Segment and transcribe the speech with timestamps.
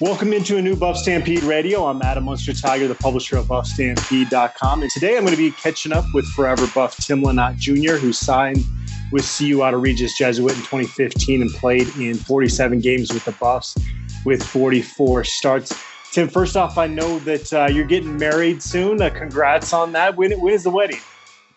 [0.00, 1.84] Welcome into a new Buff Stampede Radio.
[1.84, 4.80] I'm Adam Munsterteiger, the publisher of BuffStampede.com.
[4.80, 8.10] And today I'm going to be catching up with forever Buff Tim Lynott Jr., who
[8.10, 8.64] signed
[9.12, 13.32] with CU out of Regis Jesuit in 2015 and played in 47 games with the
[13.32, 13.76] Buffs
[14.24, 15.78] with 44 starts.
[16.12, 19.02] Tim, first off, I know that uh, you're getting married soon.
[19.02, 20.16] Uh, congrats on that.
[20.16, 21.00] When, when is the wedding?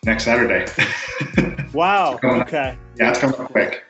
[0.04, 0.70] Next Saturday.
[1.72, 2.20] wow.
[2.22, 2.76] Okay.
[2.96, 3.84] Yeah, it's coming quick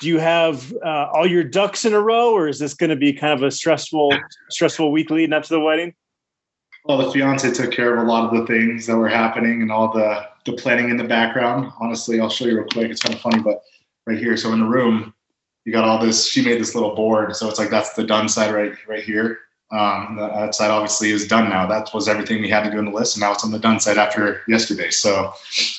[0.00, 2.96] do you have uh, all your ducks in a row or is this going to
[2.96, 4.16] be kind of a stressful
[4.50, 5.94] stressful week leading up to the wedding?
[6.84, 9.72] Well the fiance took care of a lot of the things that were happening and
[9.72, 11.72] all the the planning in the background.
[11.80, 12.90] Honestly i'll show you real quick.
[12.90, 13.62] It's kind of funny but
[14.06, 15.12] right here so in the room
[15.64, 17.34] you got all this she made this little board.
[17.36, 19.40] So it's like that's the done side right right here.
[19.70, 21.66] Um, that side obviously is done now.
[21.66, 23.58] That was everything we had to do in the list and now it's on the
[23.58, 24.90] done side after yesterday.
[24.90, 25.32] So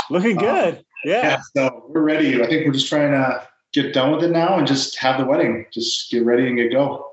[0.10, 0.74] looking um, good.
[0.76, 1.22] Um, yeah.
[1.24, 2.44] yeah so we're ready.
[2.44, 5.26] I think we're just trying to get done with it now and just have the
[5.26, 5.66] wedding.
[5.72, 7.12] Just get ready and get go.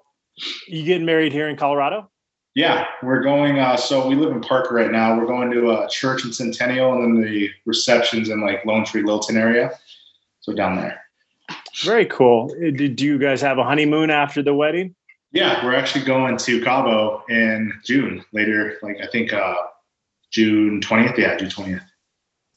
[0.66, 2.10] You getting married here in Colorado?
[2.54, 3.58] Yeah, we're going.
[3.58, 5.16] Uh, so we live in Parker right now.
[5.16, 9.02] We're going to a church in Centennial, and then the receptions in like Lone Tree,
[9.02, 9.72] Littleton area.
[10.40, 11.02] So down there.
[11.82, 12.50] Very cool.
[12.56, 14.94] Uh, do you guys have a honeymoon after the wedding?
[15.32, 18.78] Yeah, we're actually going to Cabo in June later.
[18.80, 19.54] Like I think uh,
[20.30, 21.18] June twentieth.
[21.18, 21.82] Yeah, June twentieth.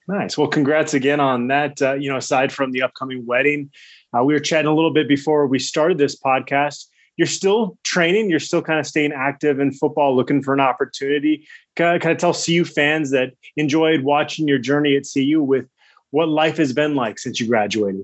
[0.09, 0.39] Nice.
[0.39, 1.79] Well, congrats again on that.
[1.79, 3.69] Uh, you know, aside from the upcoming wedding,
[4.11, 6.85] uh, we were chatting a little bit before we started this podcast.
[7.15, 8.27] You're still training.
[8.27, 11.47] You're still kind of staying active in football, looking for an opportunity.
[11.75, 15.67] Kind of, kind of tell CU fans that enjoyed watching your journey at CU with
[16.09, 18.03] what life has been like since you graduated.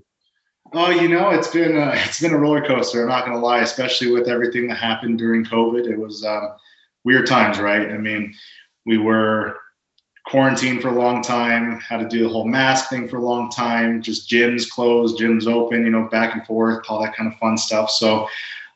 [0.74, 3.02] Oh, you know, it's been a, it's been a roller coaster.
[3.02, 5.90] I'm not going to lie, especially with everything that happened during COVID.
[5.90, 6.50] It was um,
[7.04, 7.90] weird times, right?
[7.90, 8.36] I mean,
[8.86, 9.58] we were
[10.28, 13.50] quarantined for a long time, had to do the whole mask thing for a long
[13.50, 17.38] time, just gyms closed, gyms open, you know, back and forth, all that kind of
[17.38, 17.92] fun stuff.
[17.92, 18.28] So,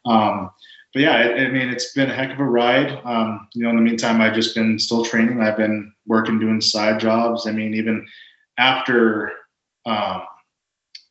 [0.05, 0.51] um,
[0.93, 2.99] but yeah, I, I mean, it's been a heck of a ride.
[3.03, 5.41] Um, you know, in the meantime, I've just been still training.
[5.41, 7.47] I've been working, doing side jobs.
[7.47, 8.07] I mean, even
[8.57, 9.31] after
[9.85, 10.23] um,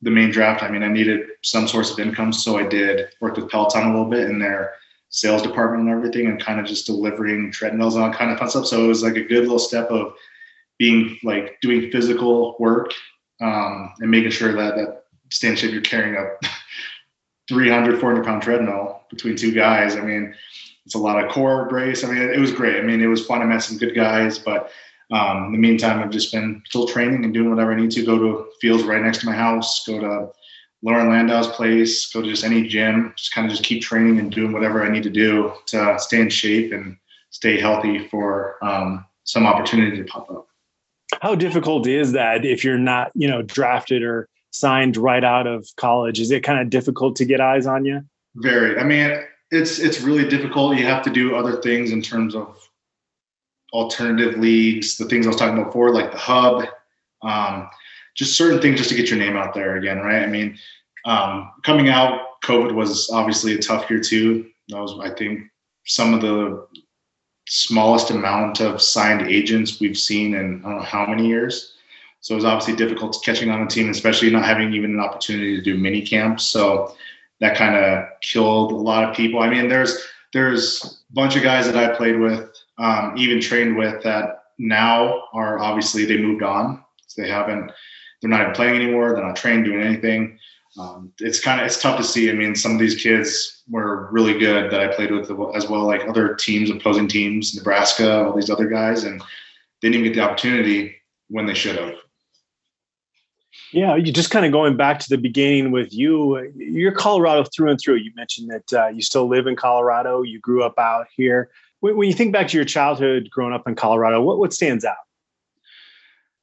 [0.03, 2.33] the main draft, I mean, I needed some source of income.
[2.33, 4.75] So I did work with Peloton a little bit in their
[5.11, 8.51] sales department and everything and kind of just delivering treadmills and all kind of fun
[8.51, 8.67] stuff.
[8.67, 10.15] So it was like a good little step of
[10.78, 12.93] being like doing physical work
[13.41, 16.47] um, and making sure that that stand shape you're carrying a
[17.49, 19.97] 300 400 pound treadmill between two guys.
[19.97, 20.34] I mean
[20.84, 22.05] it's a lot of core brace.
[22.05, 22.77] I mean it, it was great.
[22.77, 24.71] I mean it was fun i met some good guys but
[25.11, 28.05] um, in the meantime i've just been still training and doing whatever i need to
[28.05, 30.31] go to fields right next to my house go to
[30.83, 34.31] Loren Landow's place go to just any gym just kind of just keep training and
[34.31, 36.97] doing whatever i need to do to stay in shape and
[37.31, 40.49] stay healthy for um, some opportunity to pop up
[41.21, 45.69] how difficult is that if you're not, you know, drafted or signed right out of
[45.77, 46.21] college?
[46.21, 48.03] Is it kind of difficult to get eyes on you?
[48.37, 48.79] Very.
[48.79, 49.19] I mean,
[49.51, 50.77] it's it's really difficult.
[50.77, 52.59] You have to do other things in terms of
[53.73, 56.65] alternative leagues, the things I was talking about before, like the hub,
[57.23, 57.69] um,
[58.15, 60.23] just certain things just to get your name out there again, right?
[60.23, 60.59] I mean,
[61.05, 64.49] um, coming out, COVID was obviously a tough year too.
[64.69, 65.43] That was, I think,
[65.87, 66.67] some of the
[67.49, 71.75] smallest amount of signed agents we've seen in I don't know how many years.
[72.21, 75.57] So it was obviously difficult catching on a team, especially not having even an opportunity
[75.57, 76.45] to do mini camps.
[76.45, 76.95] So
[77.41, 79.41] that kind of killed a lot of people.
[79.41, 79.97] I mean, there's
[80.33, 85.25] there's a bunch of guys that I played with, um, even trained with, that now
[85.33, 86.85] are obviously they moved on.
[87.07, 87.73] So they haven't,
[88.21, 89.15] they're not even playing anymore.
[89.15, 90.38] They're not trained doing anything
[90.78, 92.31] um, it's kind of it's tough to see.
[92.31, 95.84] I mean, some of these kids were really good that I played with as well,
[95.84, 100.15] like other teams, opposing teams, Nebraska, all these other guys, and they didn't even get
[100.15, 100.94] the opportunity
[101.28, 101.94] when they should have.
[103.72, 106.50] Yeah, you just kind of going back to the beginning with you.
[106.56, 107.97] You're Colorado through and through.
[107.97, 110.22] You mentioned that uh, you still live in Colorado.
[110.22, 111.50] You grew up out here.
[111.81, 114.84] When, when you think back to your childhood growing up in Colorado, what what stands
[114.84, 114.97] out?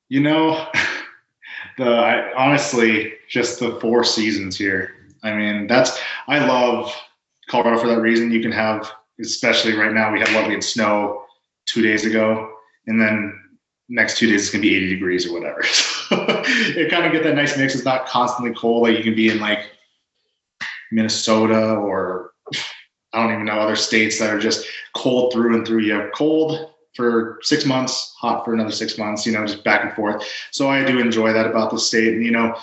[0.10, 0.68] You know,
[1.78, 4.92] the I, honestly just the four seasons here.
[5.24, 6.94] I mean, that's I love
[7.48, 8.32] Colorado for that reason.
[8.32, 11.24] You can have, especially right now, we had had snow
[11.66, 12.54] two days ago,
[12.88, 13.40] and then
[13.90, 15.62] next two days it's gonna be 80 degrees or whatever.
[15.62, 17.76] it kind of get that nice mix.
[17.76, 19.72] It's not constantly cold like you can be in like
[20.92, 22.32] Minnesota or
[23.14, 25.80] I don't even know other states that are just cold through and through.
[25.80, 29.84] You have cold for six months, hot for another six months, you know, just back
[29.84, 30.26] and forth.
[30.52, 32.14] So I do enjoy that about the state.
[32.14, 32.56] And, you know,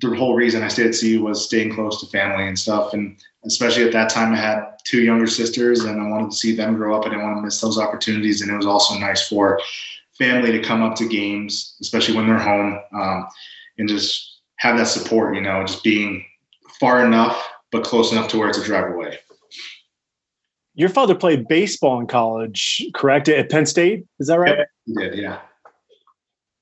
[0.00, 2.92] the whole reason I stayed at CU was staying close to family and stuff.
[2.92, 3.16] And
[3.46, 6.76] especially at that time, I had two younger sisters and I wanted to see them
[6.76, 7.06] grow up.
[7.06, 8.42] I didn't want to miss those opportunities.
[8.42, 9.60] And it was also nice for
[10.18, 13.26] family to come up to games, especially when they're home, um,
[13.78, 16.24] and just have that support, you know, just being
[16.80, 19.18] far enough, but close enough to where it's a drive away.
[20.76, 23.28] Your father played baseball in college, correct?
[23.28, 24.66] At Penn State, is that right?
[24.84, 25.38] Yeah, yeah.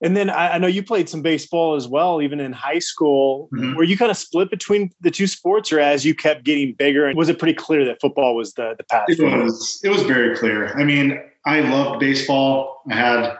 [0.00, 3.48] And then I, I, know you played some baseball as well, even in high school.
[3.52, 3.74] Mm-hmm.
[3.74, 7.06] Were you kind of split between the two sports, or as you kept getting bigger,
[7.06, 9.06] and was it pretty clear that football was the the path?
[9.08, 9.80] It was.
[9.82, 10.78] It was very clear.
[10.78, 12.82] I mean, I loved baseball.
[12.90, 13.38] I had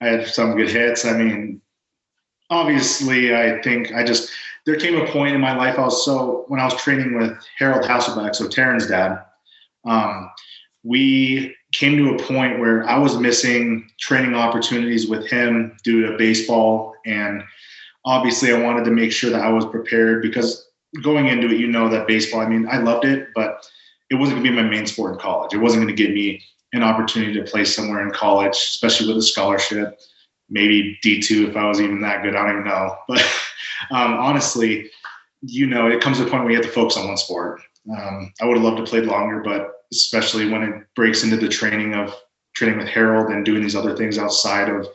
[0.00, 1.04] I had some good hits.
[1.04, 1.60] I mean,
[2.50, 4.30] obviously, I think I just
[4.66, 5.78] there came a point in my life.
[5.78, 9.24] I was so when I was training with Harold Hasselbeck, so Taryn's dad.
[9.84, 10.30] Um,
[10.84, 16.18] we came to a point where I was missing training opportunities with him due to
[16.18, 16.94] baseball.
[17.06, 17.42] And
[18.04, 20.68] obviously, I wanted to make sure that I was prepared because
[21.02, 23.64] going into it, you know that baseball, I mean, I loved it, but
[24.10, 25.54] it wasn't going to be my main sport in college.
[25.54, 26.42] It wasn't going to give me
[26.72, 29.98] an opportunity to play somewhere in college, especially with a scholarship.
[30.50, 32.34] Maybe D2 if I was even that good.
[32.34, 32.96] I don't even know.
[33.08, 33.20] But
[33.90, 34.90] um, honestly,
[35.40, 37.60] you know, it comes to a point where you have to focus on one sport.
[37.90, 41.48] Um, I would have loved to play longer, but especially when it breaks into the
[41.48, 42.14] training of
[42.54, 44.86] training with Harold and doing these other things outside of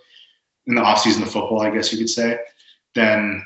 [0.67, 2.37] in the off season of football, I guess you could say,
[2.93, 3.43] then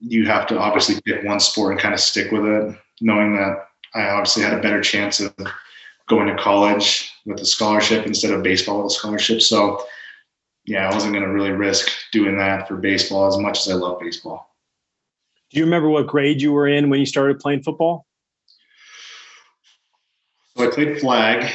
[0.00, 3.68] you have to obviously pick one sport and kind of stick with it, knowing that
[3.94, 5.34] I obviously had a better chance of
[6.08, 9.40] going to college with a scholarship instead of baseball with a scholarship.
[9.40, 9.84] So
[10.64, 13.74] yeah, I wasn't going to really risk doing that for baseball as much as I
[13.74, 14.54] love baseball.
[15.50, 18.06] Do you remember what grade you were in when you started playing football?
[20.56, 21.50] So I played flag.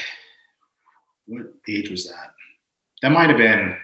[1.26, 2.34] What age was that?
[3.02, 3.78] That might have been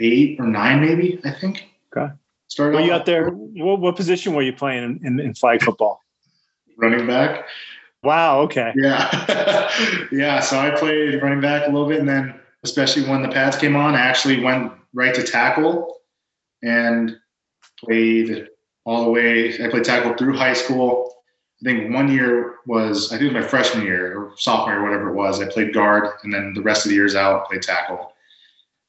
[0.00, 1.20] eight or nine, maybe.
[1.24, 1.68] I think.
[1.96, 2.12] Okay.
[2.48, 2.76] Started.
[2.76, 3.30] Were you out there?
[3.30, 6.02] What, what position were you playing in, in, in flag football?
[6.76, 7.46] running back.
[8.02, 8.40] Wow.
[8.40, 8.72] Okay.
[8.76, 9.70] Yeah.
[10.12, 10.40] yeah.
[10.40, 12.34] So I played running back a little bit, and then
[12.64, 15.96] especially when the pads came on, I actually went right to tackle
[16.62, 17.16] and
[17.78, 18.48] played
[18.84, 19.54] all the way.
[19.64, 21.11] I played tackle through high school
[21.62, 24.82] I think one year was I think it was my freshman year or sophomore or
[24.82, 25.40] whatever it was.
[25.40, 28.12] I played guard, and then the rest of the years out I played tackle,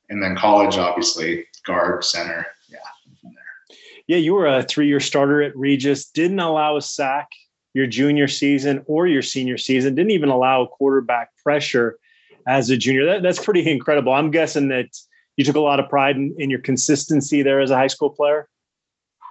[0.10, 2.48] and then college obviously guard center.
[2.68, 2.80] Yeah,
[3.22, 3.78] from there.
[4.08, 6.06] Yeah, you were a three-year starter at Regis.
[6.06, 7.30] Didn't allow a sack
[7.74, 9.96] your junior season or your senior season.
[9.96, 11.98] Didn't even allow a quarterback pressure
[12.48, 13.06] as a junior.
[13.06, 14.14] That, that's pretty incredible.
[14.14, 14.88] I'm guessing that
[15.38, 18.10] you took a lot of pride in, in your consistency there as a high school
[18.10, 18.48] player.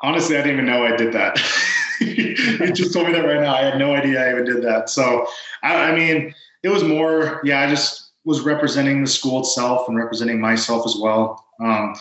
[0.03, 1.39] Honestly, I didn't even know I did that.
[2.03, 3.55] you just told me that right now.
[3.55, 4.91] I had no idea I even did that.
[4.91, 5.27] So,
[5.63, 9.97] I, I mean, it was more, yeah, I just was representing the school itself and
[9.97, 11.45] representing myself as well.
[11.61, 11.95] Um,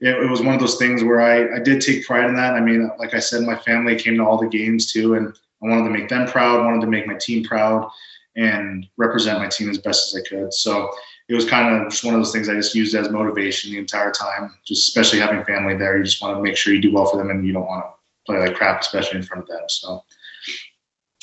[0.00, 2.54] it, it, was one of those things where I, I did take pride in that.
[2.54, 5.68] I mean, like I said, my family came to all the games too, and I
[5.68, 7.90] wanted to make them proud, wanted to make my team proud,
[8.36, 10.52] and represent my team as best as I could.
[10.52, 10.90] So
[11.28, 13.78] it was kind of just one of those things I just used as motivation the
[13.78, 14.54] entire time.
[14.64, 17.16] Just especially having family there, you just want to make sure you do well for
[17.16, 17.95] them, and you don't want to
[18.26, 19.62] play like crap, especially in front of them.
[19.68, 20.04] So.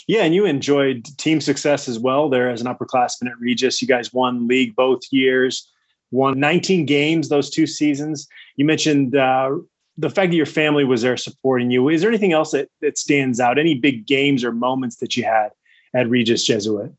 [0.07, 3.81] Yeah, and you enjoyed team success as well there as an upperclassman at Regis.
[3.81, 5.69] You guys won league both years,
[6.11, 8.27] won 19 games those two seasons.
[8.57, 9.51] You mentioned uh,
[9.97, 11.87] the fact that your family was there supporting you.
[11.87, 13.57] Is there anything else that, that stands out?
[13.57, 15.49] Any big games or moments that you had
[15.93, 16.91] at Regis Jesuit?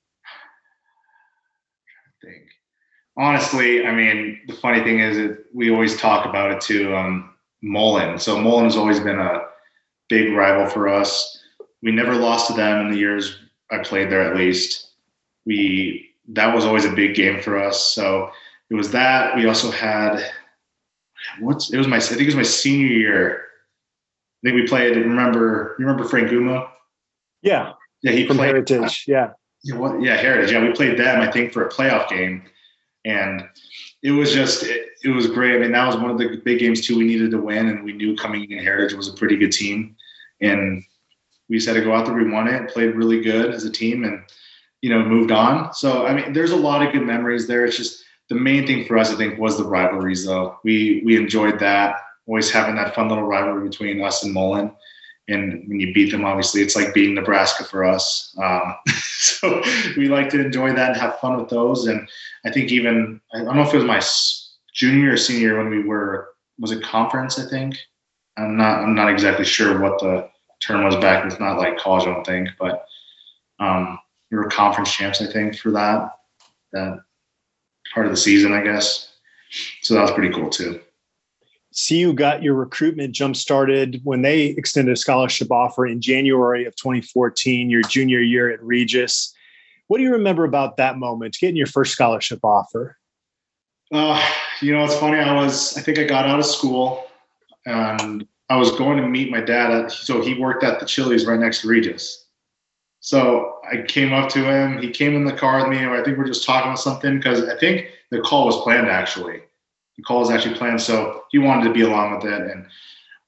[1.86, 2.44] I think
[3.18, 7.30] honestly, I mean, the funny thing is that we always talk about it to Um,
[7.64, 8.18] Mullen.
[8.18, 9.40] So Mullen has always been a
[10.08, 11.40] big rival for us.
[11.82, 13.38] We never lost to them in the years
[13.70, 14.92] I played there, at least.
[15.46, 17.92] We that was always a big game for us.
[17.92, 18.30] So
[18.70, 19.36] it was that.
[19.36, 20.24] We also had
[21.40, 23.44] what's it was my I think it was my senior year.
[24.42, 24.96] I think we played.
[24.96, 25.76] Remember?
[25.78, 26.68] You remember Frank Guma?
[27.42, 27.72] Yeah.
[28.02, 29.04] Yeah, he from played, Heritage.
[29.06, 29.30] Yeah.
[29.62, 30.52] Yeah, what, yeah, Heritage.
[30.52, 31.22] Yeah, we played them.
[31.22, 32.42] I think for a playoff game,
[33.06, 33.42] and
[34.02, 35.54] it was just it, it, was great.
[35.54, 36.98] I mean, that was one of the big games too.
[36.98, 39.96] We needed to win, and we knew coming in Heritage was a pretty good team,
[40.40, 40.82] and
[41.48, 42.14] we had to go out there.
[42.14, 44.22] We won it, played really good as a team, and
[44.82, 45.72] you know moved on.
[45.74, 47.64] So I mean, there's a lot of good memories there.
[47.64, 50.24] It's just the main thing for us, I think, was the rivalries.
[50.24, 51.96] Though we we enjoyed that,
[52.26, 54.72] always having that fun little rivalry between us and Mullen.
[55.26, 58.36] And when you beat them, obviously, it's like beating Nebraska for us.
[58.42, 59.62] Um, so
[59.96, 61.86] we like to enjoy that and have fun with those.
[61.86, 62.06] And
[62.44, 64.00] I think even I don't know if it was my
[64.74, 66.28] junior or senior when we were
[66.58, 67.76] was it conference I think
[68.36, 70.28] I'm not I'm not exactly sure what the
[70.60, 72.84] term was back it's not like college I don't think but
[73.60, 73.98] um,
[74.30, 76.10] we were conference champs I think for that
[76.72, 77.00] that
[77.92, 79.14] part of the season I guess
[79.82, 80.80] so that was pretty cool too.
[81.74, 86.76] CU got your recruitment jump started when they extended a scholarship offer in January of
[86.76, 89.34] 2014, your junior year at Regis.
[89.88, 92.96] What do you remember about that moment, getting your first scholarship offer?
[93.92, 94.22] Uh,
[94.60, 95.18] you know, it's funny.
[95.18, 97.06] I was, I think I got out of school
[97.66, 99.70] and I was going to meet my dad.
[99.70, 102.26] At, so he worked at the Chili's right next to Regis.
[103.00, 104.80] So I came up to him.
[104.80, 107.16] He came in the car with me, or I think we're just talking about something
[107.16, 109.42] because I think the call was planned actually.
[109.96, 112.50] The call was actually planned, so he wanted to be along with it.
[112.50, 112.66] And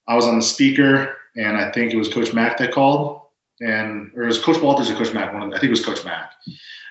[0.09, 3.21] I was on the speaker, and I think it was Coach Mack that called,
[3.61, 5.33] and or it was Coach Walters or Coach Mack.
[5.33, 6.33] One, of, I think it was Coach Mack.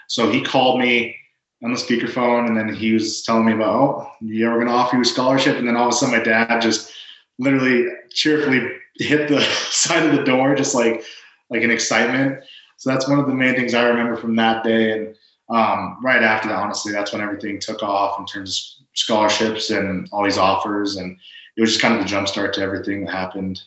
[0.08, 1.18] So he called me
[1.66, 4.74] on the speakerphone, and then he was telling me about, oh, yeah, we're going to
[4.74, 5.58] offer you a scholarship.
[5.58, 6.94] And then all of a sudden, my dad just
[7.40, 9.42] literally cheerfully hit the
[9.72, 11.04] side of the door, just like
[11.50, 12.44] like an excitement.
[12.78, 14.92] So that's one of the main things I remember from that day.
[14.92, 15.16] And
[15.50, 20.08] um, right after that, honestly, that's when everything took off in terms of scholarships and
[20.12, 21.18] all these offers, and
[21.58, 23.62] it was just kind of the jumpstart to everything that happened.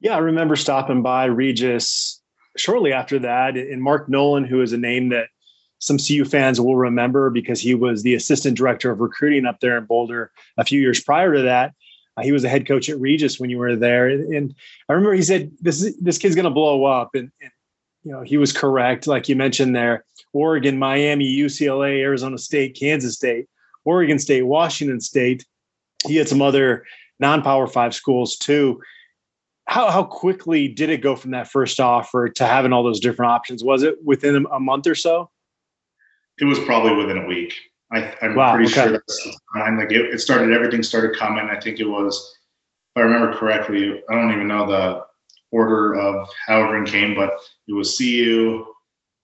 [0.00, 2.20] Yeah, I remember stopping by Regis
[2.56, 5.28] shortly after that, and Mark Nolan, who is a name that
[5.78, 9.78] some CU fans will remember because he was the assistant director of recruiting up there
[9.78, 11.74] in Boulder a few years prior to that.
[12.16, 14.54] Uh, he was a head coach at Regis when you were there, and,
[14.88, 17.50] I remember he said, "This this kid's going to blow up," and, and
[18.02, 20.04] you know he was correct, like you mentioned there.
[20.32, 23.46] Oregon, Miami, UCLA, Arizona State, Kansas State,
[23.84, 25.44] Oregon State, Washington State.
[26.06, 26.84] He had some other
[27.20, 28.80] non-power five schools too.
[29.66, 33.30] How how quickly did it go from that first offer to having all those different
[33.30, 33.62] options?
[33.62, 35.30] Was it within a month or so?
[36.40, 37.54] It was probably within a week.
[37.90, 38.82] I, am wow, pretty okay.
[38.82, 39.78] sure that's the time.
[39.78, 41.48] Like it, it, started, everything started coming.
[41.48, 42.36] I think it was,
[42.94, 45.06] if I remember correctly, I don't even know the
[45.50, 48.66] order of how everything came, but it was CU.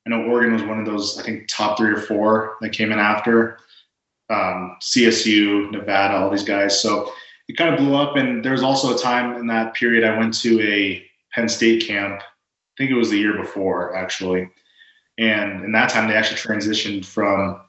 [0.06, 2.92] I know Oregon was one of those, I think, top three or four that came
[2.92, 3.58] in after.
[4.30, 6.80] Um, CSU, Nevada, all these guys.
[6.80, 7.12] So
[7.48, 8.16] it kind of blew up.
[8.16, 11.04] And there was also a time in that period I went to a
[11.34, 12.20] Penn State camp.
[12.22, 12.24] I
[12.78, 14.48] think it was the year before, actually.
[15.18, 17.60] And in that time, they actually transitioned from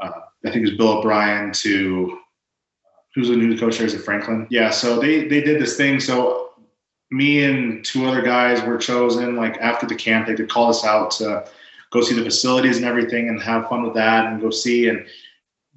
[0.00, 0.10] uh,
[0.44, 2.18] I think it was Bill O'Brien to
[3.14, 3.86] who's the new coach there?
[3.86, 4.46] Is it Franklin?
[4.50, 4.70] Yeah.
[4.70, 6.00] So they they did this thing.
[6.00, 6.50] So
[7.10, 9.36] me and two other guys were chosen.
[9.36, 11.44] Like after the camp, they could call us out to
[11.90, 14.88] go see the facilities and everything and have fun with that and go see.
[14.88, 15.06] And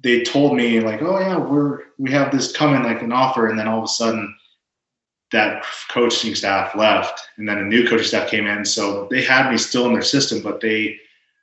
[0.02, 3.48] they told me like, oh yeah, we're we have this coming like an offer.
[3.48, 4.34] And then all of a sudden,
[5.32, 8.64] that coaching staff left, and then a new coaching staff came in.
[8.64, 10.98] So they had me still in their system, but they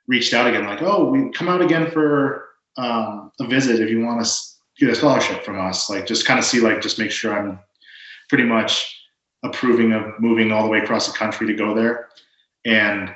[0.06, 4.00] reached out again like, oh, we come out again for um, a visit if you
[4.04, 4.30] want to
[4.78, 5.88] get a scholarship from us.
[5.88, 7.58] Like just kind of see like just make sure I'm
[8.28, 9.00] pretty much
[9.42, 12.08] approving of moving all the way across the country to go there.
[12.64, 13.14] And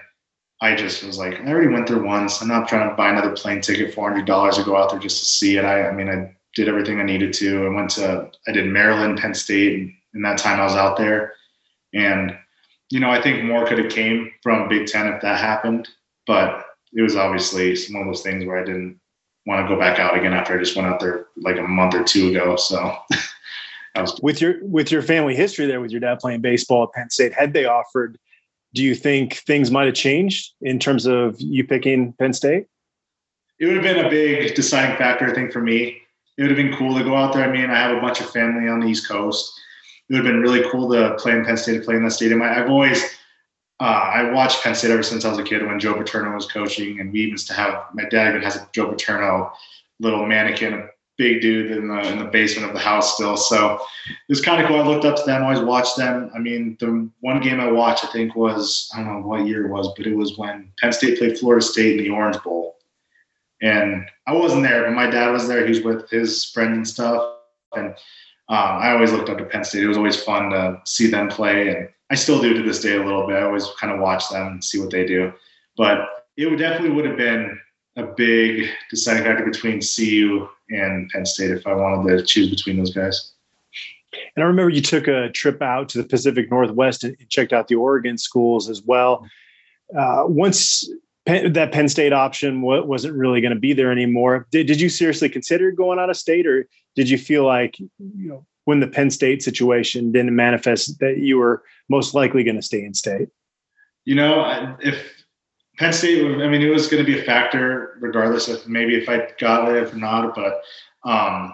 [0.61, 2.43] I just was like, I already went there once.
[2.43, 4.99] I'm not trying to buy another plane ticket, four hundred dollars to go out there
[4.99, 5.65] just to see it.
[5.65, 7.67] I, I mean, I did everything I needed to.
[7.67, 11.35] I went to, I did Maryland, Penn State, in that time I was out there,
[11.95, 12.37] and
[12.91, 15.89] you know, I think more could have came from Big Ten if that happened,
[16.27, 19.01] but it was obviously one of those things where I didn't
[19.47, 21.95] want to go back out again after I just went out there like a month
[21.95, 22.57] or two ago.
[22.57, 22.97] So
[23.97, 27.11] was- with your with your family history there with your dad playing baseball at Penn
[27.11, 28.19] State, had they offered,
[28.75, 32.67] do you think things might have changed in terms of you picking Penn State?
[33.59, 36.01] It would have been a big deciding factor, I think, for me.
[36.37, 37.43] It would have been cool to go out there.
[37.43, 39.53] I mean, I have a bunch of family on the East Coast.
[40.09, 42.13] It would have been really cool to play in Penn State, to play in that
[42.13, 42.41] stadium.
[42.41, 43.18] I, I've always
[43.81, 46.47] uh, I watched Penn State ever since I was a kid when Joe Paterno was
[46.47, 49.53] coaching, and we used to have my dad even has a Joe Paterno
[50.01, 53.37] little mannequin, a big dude in the in the basement of the house still.
[53.37, 53.77] So
[54.09, 54.81] it was kind of cool.
[54.81, 56.31] I looked up to them, always watched them.
[56.35, 59.67] I mean, the one game I watched, I think was I don't know what year
[59.67, 62.79] it was, but it was when Penn State played Florida State in the Orange Bowl,
[63.63, 65.63] and I wasn't there, but my dad was there.
[65.63, 67.37] He was with his friend and stuff,
[67.77, 67.95] and
[68.49, 69.83] um, I always looked up to Penn State.
[69.83, 72.97] It was always fun to see them play and I still do to this day
[72.97, 73.37] a little bit.
[73.37, 75.33] I always kind of watch them and see what they do.
[75.77, 77.59] But it would definitely would have been
[77.97, 82.79] a big deciding factor between CU and Penn State if I wanted to choose between
[82.79, 83.33] those guys.
[84.37, 87.69] And I remember you took a trip out to the Pacific Northwest and checked out
[87.69, 89.29] the Oregon schools as well.
[89.97, 90.91] Uh, once
[91.29, 94.89] Penn, that Penn State option wasn't really going to be there anymore, did, did you
[94.89, 96.67] seriously consider going out of state, or
[96.97, 101.37] did you feel like you know when the Penn State situation didn't manifest that you
[101.37, 103.29] were most likely going to stay in state?
[104.07, 105.05] You know, if
[105.77, 109.07] Penn State, I mean, it was going to be a factor regardless of maybe if
[109.07, 110.63] I got it, or not, but
[111.05, 111.53] um,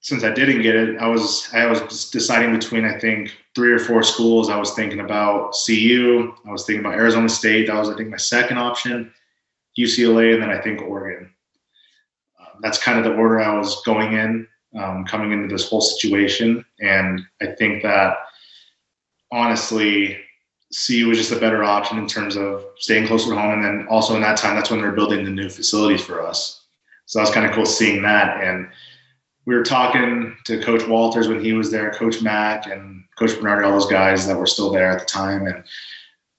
[0.00, 3.78] since I didn't get it, I was I was deciding between I think three or
[3.78, 4.48] four schools.
[4.48, 6.34] I was thinking about CU.
[6.46, 7.66] I was thinking about Arizona State.
[7.66, 9.12] That was I think my second option,
[9.78, 11.30] UCLA, and then I think Oregon.
[12.40, 14.46] Uh, that's kind of the order I was going in
[14.78, 16.64] um, coming into this whole situation.
[16.80, 18.16] And I think that
[19.30, 20.18] honestly,
[20.86, 23.52] CU was just a better option in terms of staying closer to home.
[23.52, 26.64] And then also in that time, that's when they're building the new facilities for us.
[27.04, 28.42] So that was kind of cool seeing that.
[28.42, 28.68] And
[29.50, 33.64] we were talking to Coach Walters when he was there, Coach Mack and Coach Bernard,
[33.64, 35.48] all those guys that were still there at the time.
[35.48, 35.64] And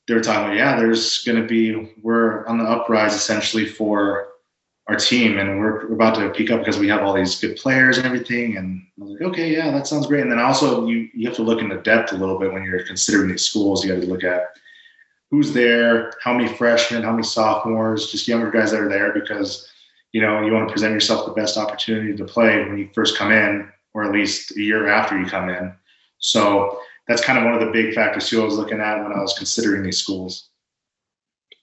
[0.08, 4.30] they were talking about, yeah, there's going to be, we're on the uprise essentially for
[4.88, 7.98] our team and we're about to peak up because we have all these good players
[7.98, 8.56] and everything.
[8.56, 10.22] And I was like, okay, yeah, that sounds great.
[10.22, 12.88] And then also you, you have to look into depth a little bit when you're
[12.88, 13.84] considering these schools.
[13.84, 14.56] You got to look at
[15.32, 19.68] who's there, how many freshmen, how many sophomores, just younger guys that are there because,
[20.12, 23.18] you know, you want to present yourself the best opportunity to play when you first
[23.18, 25.74] come in, or at least a year after you come in.
[26.20, 29.12] So that's kind of one of the big factors too I was looking at when
[29.12, 30.50] I was considering these schools.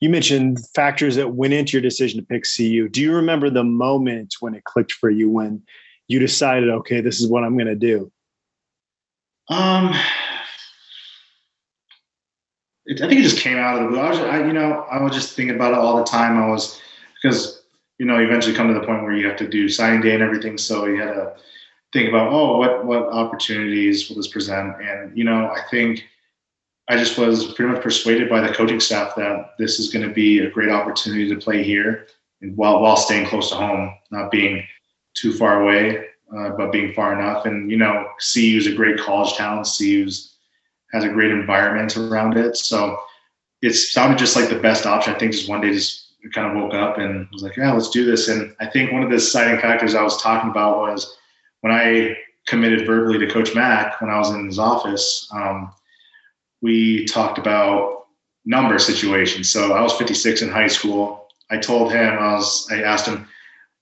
[0.00, 2.88] You mentioned factors that went into your decision to pick CU.
[2.88, 5.62] Do you remember the moment when it clicked for you when
[6.06, 8.10] you decided, okay, this is what I'm going to do?
[9.48, 9.94] Um,
[12.86, 14.00] it, I think it just came out of the blue.
[14.00, 16.36] I was, I, you know, I was just thinking about it all the time.
[16.38, 16.80] I was
[17.20, 17.57] because
[17.98, 20.22] you know, eventually come to the point where you have to do signing day and
[20.22, 20.56] everything.
[20.56, 21.34] So you had to
[21.92, 24.80] think about, oh, what what opportunities will this present?
[24.80, 26.04] And you know, I think
[26.88, 30.14] I just was pretty much persuaded by the coaching staff that this is going to
[30.14, 32.06] be a great opportunity to play here,
[32.40, 34.64] and while while staying close to home, not being
[35.14, 37.46] too far away, uh, but being far enough.
[37.46, 39.64] And you know, CU is a great college town.
[39.64, 40.36] CU's
[40.92, 42.98] has a great environment around it, so
[43.60, 45.14] it sounded just like the best option.
[45.14, 47.90] I think just one day just kind of woke up and was like, yeah, let's
[47.90, 48.28] do this.
[48.28, 51.16] And I think one of the deciding factors I was talking about was
[51.60, 55.72] when I committed verbally to Coach Mack when I was in his office, um,
[56.60, 58.06] we talked about
[58.44, 59.50] number situations.
[59.50, 61.28] So I was 56 in high school.
[61.50, 62.66] I told him I was.
[62.70, 63.26] I asked him,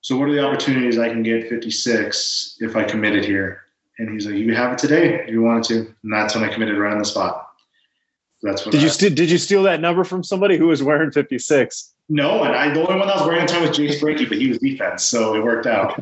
[0.00, 3.62] so what are the opportunities I can get 56 if I committed here?
[3.98, 5.94] And he's like, you have it today if you wanted to.
[6.02, 7.45] And that's when I committed right on the spot.
[8.42, 8.72] That's what.
[8.72, 11.94] Did I, you st- did you steal that number from somebody who was wearing 56?
[12.08, 14.26] No, and I the only one that was wearing at the time was James Frankie,
[14.26, 16.00] but he was defense, so it worked out.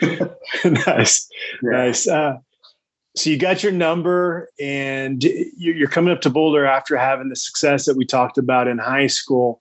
[0.64, 1.28] nice,
[1.62, 1.70] yeah.
[1.70, 2.08] nice.
[2.08, 2.36] Uh,
[3.14, 7.84] so you got your number, and you're coming up to Boulder after having the success
[7.84, 9.60] that we talked about in high school.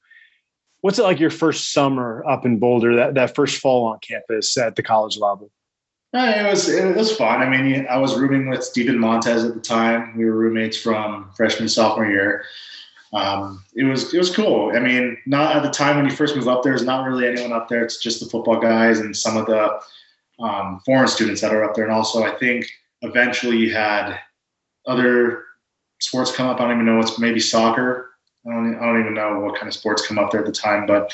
[0.79, 2.95] What's it like your first summer up in Boulder?
[2.95, 5.51] That that first fall on campus at the college level.
[6.13, 7.41] It was it was fun.
[7.41, 10.17] I mean, I was rooming with Steven Montez at the time.
[10.17, 12.43] We were roommates from freshman sophomore year.
[13.13, 14.71] Um, it was it was cool.
[14.75, 17.27] I mean, not at the time when you first move up, there, there's not really
[17.27, 17.83] anyone up there.
[17.83, 19.79] It's just the football guys and some of the
[20.43, 21.85] um, foreign students that are up there.
[21.85, 22.65] And also, I think
[23.01, 24.17] eventually you had
[24.87, 25.45] other
[25.99, 26.59] sports come up.
[26.59, 28.09] I don't even know what's maybe soccer.
[28.45, 30.51] I don't, I don't even know what kind of sports come up there at the
[30.51, 31.13] time, but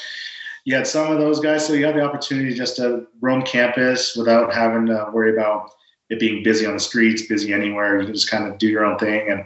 [0.67, 1.65] you had some of those guys.
[1.65, 5.71] So you had the opportunity just to roam campus without having to worry about
[6.09, 7.97] it being busy on the streets, busy anywhere.
[7.97, 9.31] You can just kind of do your own thing.
[9.31, 9.45] And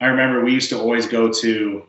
[0.00, 1.84] I remember we used to always go to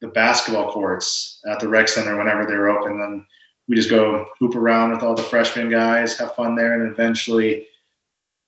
[0.00, 2.98] the basketball courts at the rec center whenever they were open.
[2.98, 3.24] Then
[3.68, 7.68] we just go hoop around with all the freshman guys, have fun there, and eventually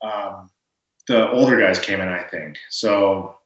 [0.02, 0.50] um,
[1.06, 2.08] the older guys came in.
[2.08, 3.38] I think so.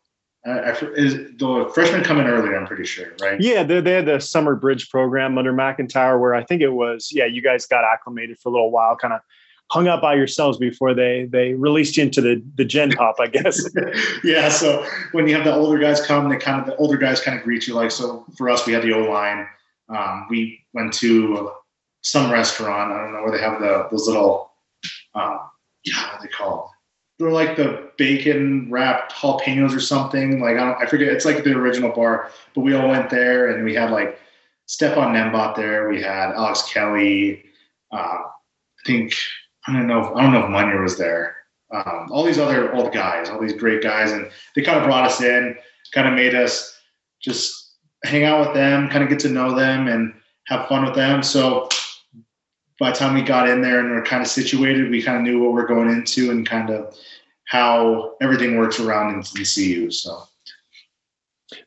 [0.46, 2.56] I, is the freshmen come in earlier?
[2.56, 3.38] I'm pretty sure, right?
[3.40, 7.10] Yeah, they, they had the summer bridge program under MacIntyre, where I think it was.
[7.12, 9.20] Yeah, you guys got acclimated for a little while, kind of
[9.70, 13.26] hung out by yourselves before they they released you into the the gen pop, I
[13.26, 13.68] guess.
[14.24, 14.48] yeah.
[14.48, 17.38] So when you have the older guys come, they kind of the older guys kind
[17.38, 17.90] of greet you like.
[17.90, 19.46] So for us, we had the O line.
[19.88, 21.52] Um, we went to
[22.02, 22.92] some restaurant.
[22.92, 24.52] I don't know where they have the those little
[25.14, 25.40] um,
[25.84, 26.70] yeah, what are they called?
[27.20, 30.40] They're like the bacon wrapped jalapenos or something.
[30.40, 31.08] Like I, don't, I forget.
[31.08, 32.30] It's like the original bar.
[32.54, 34.18] But we all went there and we had like
[34.66, 35.90] Stephon Nembot there.
[35.90, 37.44] We had Alex Kelly.
[37.92, 39.12] Uh, I think
[39.68, 40.00] I don't know.
[40.00, 41.36] If, I don't know if Munyer was there.
[41.70, 45.04] Um, all these other old guys, all these great guys, and they kind of brought
[45.04, 45.56] us in,
[45.92, 46.74] kind of made us
[47.20, 50.14] just hang out with them, kind of get to know them, and
[50.46, 51.22] have fun with them.
[51.22, 51.68] So
[52.80, 55.22] by the time we got in there and we're kind of situated, we kind of
[55.22, 56.96] knew what we're going into and kind of
[57.44, 59.90] how everything works around in, CU.
[59.90, 60.22] So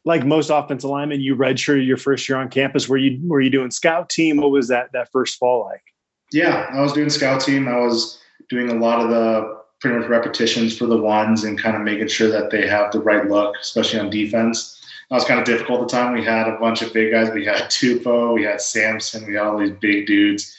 [0.03, 2.89] like most offensive linemen, you redshirted your first year on campus.
[2.89, 4.37] Were you were you doing scout team?
[4.37, 5.83] What was that that first fall like?
[6.31, 7.67] Yeah, I was doing scout team.
[7.67, 11.75] I was doing a lot of the pretty much repetitions for the ones and kind
[11.75, 14.81] of making sure that they have the right look, especially on defense.
[15.09, 16.13] That was kind of difficult at the time.
[16.13, 17.29] We had a bunch of big guys.
[17.31, 20.57] We had Tupou, we had Samson, we had all these big dudes.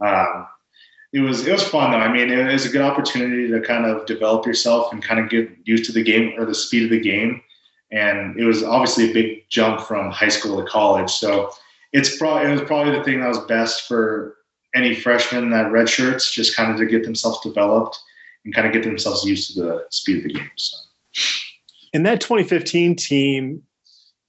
[0.00, 0.46] Um,
[1.12, 1.98] it was it was fun though.
[1.98, 5.30] I mean, it was a good opportunity to kind of develop yourself and kind of
[5.30, 7.40] get used to the game or the speed of the game.
[7.92, 11.10] And it was obviously a big jump from high school to college.
[11.10, 11.50] So
[11.92, 14.36] it's probably it was probably the thing that was best for
[14.74, 17.96] any freshman that red shirts just kind of to get themselves developed
[18.44, 20.50] and kind of get themselves used to the speed of the game.
[20.56, 20.76] So.
[21.92, 23.62] In that 2015 team,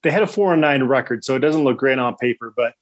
[0.04, 2.74] they had a four and nine record, so it doesn't look great on paper, but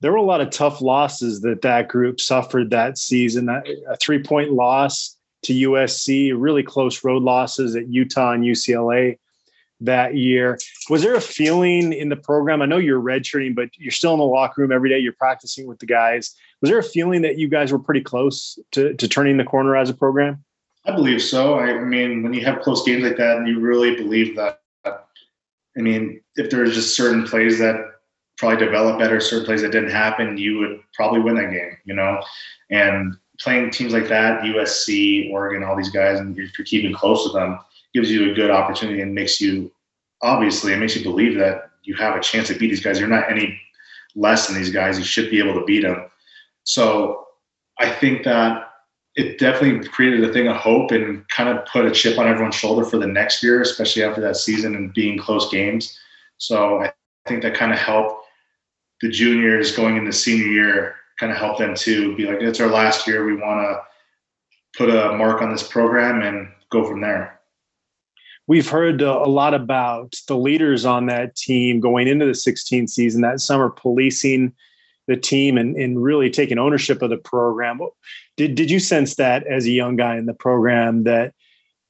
[0.00, 3.48] there were a lot of tough losses that that group suffered that season.
[3.48, 9.18] A three point loss to USC, really close road losses at Utah and UCLA.
[9.80, 10.58] that year.
[10.88, 12.62] Was there a feeling in the program?
[12.62, 14.98] I know you're redshirting, but you're still in the locker room every day.
[14.98, 16.34] You're practicing with the guys.
[16.60, 19.76] Was there a feeling that you guys were pretty close to, to turning the corner
[19.76, 20.42] as a program?
[20.86, 21.58] I believe so.
[21.58, 25.80] I mean, when you have close games like that, and you really believe that, I
[25.80, 27.76] mean, if there's just certain plays that
[28.36, 31.94] probably develop better, certain plays that didn't happen, you would probably win that game, you
[31.94, 32.20] know?
[32.70, 37.24] And playing teams like that, USC, Oregon, all these guys, and if you're keeping close
[37.26, 37.58] to them,
[37.94, 39.72] gives you a good opportunity and makes you
[40.22, 42.98] obviously it makes you believe that you have a chance to beat these guys.
[42.98, 43.58] You're not any
[44.14, 44.98] less than these guys.
[44.98, 46.10] You should be able to beat them.
[46.64, 47.26] So
[47.78, 48.70] I think that
[49.14, 52.54] it definitely created a thing of hope and kind of put a chip on everyone's
[52.54, 55.98] shoulder for the next year, especially after that season and being close games.
[56.38, 56.92] So I
[57.26, 58.25] think that kind of helped
[59.02, 62.68] the juniors going into senior year kind of help them to be like, it's our
[62.68, 63.24] last year.
[63.24, 63.80] We want to
[64.76, 67.36] put a mark on this program and go from there
[68.46, 72.90] we've heard uh, a lot about the leaders on that team going into the 16th
[72.90, 74.52] season that summer policing
[75.08, 77.78] the team and, and really taking ownership of the program.
[78.36, 81.32] Did, did you sense that as a young guy in the program that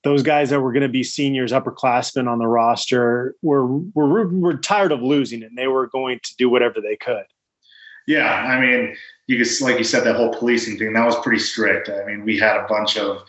[0.04, 4.56] those guys that were going to be seniors, upperclassmen on the roster were, were, were
[4.56, 7.24] tired of losing and they were going to do whatever they could?
[8.06, 8.32] Yeah.
[8.32, 11.88] I mean, you just like you said, that whole policing thing, that was pretty strict.
[11.88, 13.22] I mean, we had a bunch of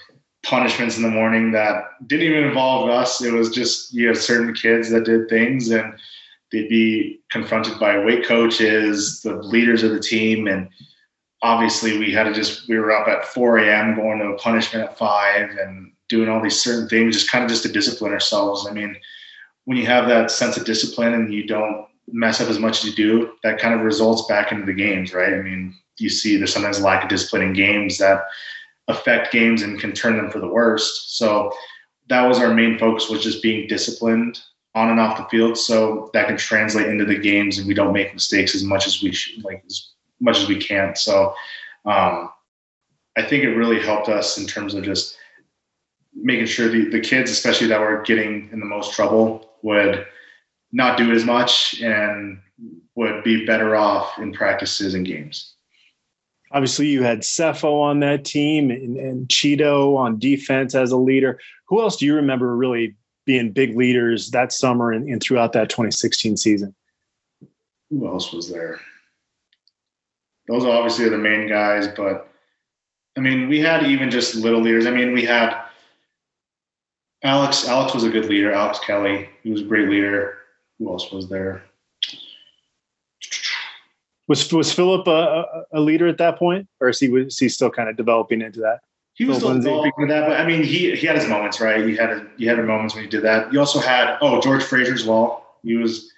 [0.43, 3.21] punishments in the morning that didn't even involve us.
[3.21, 5.93] It was just you have certain kids that did things and
[6.51, 10.69] they'd be confronted by weight coaches, the leaders of the team, and
[11.41, 13.95] obviously we had to just we were up at 4 a.m.
[13.95, 17.50] going to a punishment at five and doing all these certain things, just kind of
[17.50, 18.67] just to discipline ourselves.
[18.67, 18.96] I mean,
[19.65, 22.86] when you have that sense of discipline and you don't mess up as much as
[22.86, 25.34] you do, that kind of results back into the games, right?
[25.34, 28.24] I mean, you see there's sometimes a lack of discipline in games that
[28.88, 31.17] affect games and can turn them for the worst.
[31.17, 31.52] So
[32.08, 34.39] that was our main focus was just being disciplined
[34.78, 37.93] on and off the field so that can translate into the games and we don't
[37.93, 39.89] make mistakes as much as we should like as
[40.20, 41.34] much as we can so
[41.86, 42.30] um,
[43.17, 45.16] i think it really helped us in terms of just
[46.19, 50.06] making sure the, the kids especially that were getting in the most trouble would
[50.71, 52.39] not do as much and
[52.95, 55.56] would be better off in practices and games
[56.51, 61.39] obviously you had Sefo on that team and, and Chido on defense as a leader.
[61.67, 65.69] Who else do you remember really being big leaders that summer and, and throughout that
[65.69, 66.73] 2016 season?
[67.89, 68.80] Who else was there?
[70.47, 72.30] Those obviously are the main guys, but
[73.17, 74.86] I mean, we had even just little leaders.
[74.86, 75.62] I mean, we had
[77.23, 77.67] Alex.
[77.67, 78.51] Alex was a good leader.
[78.51, 80.38] Alex Kelly, he was a great leader.
[80.80, 81.63] Who else was there?
[84.27, 87.69] Was was Philip a, a, leader at that point, or is he was he still
[87.69, 88.82] kind of developing into that?
[89.13, 91.88] He was still developing into that, but I mean, he he had his moments, right?
[91.88, 93.51] He had a, he had moments when he did that.
[93.53, 95.56] You also had oh George Frazier as well.
[95.63, 96.12] He was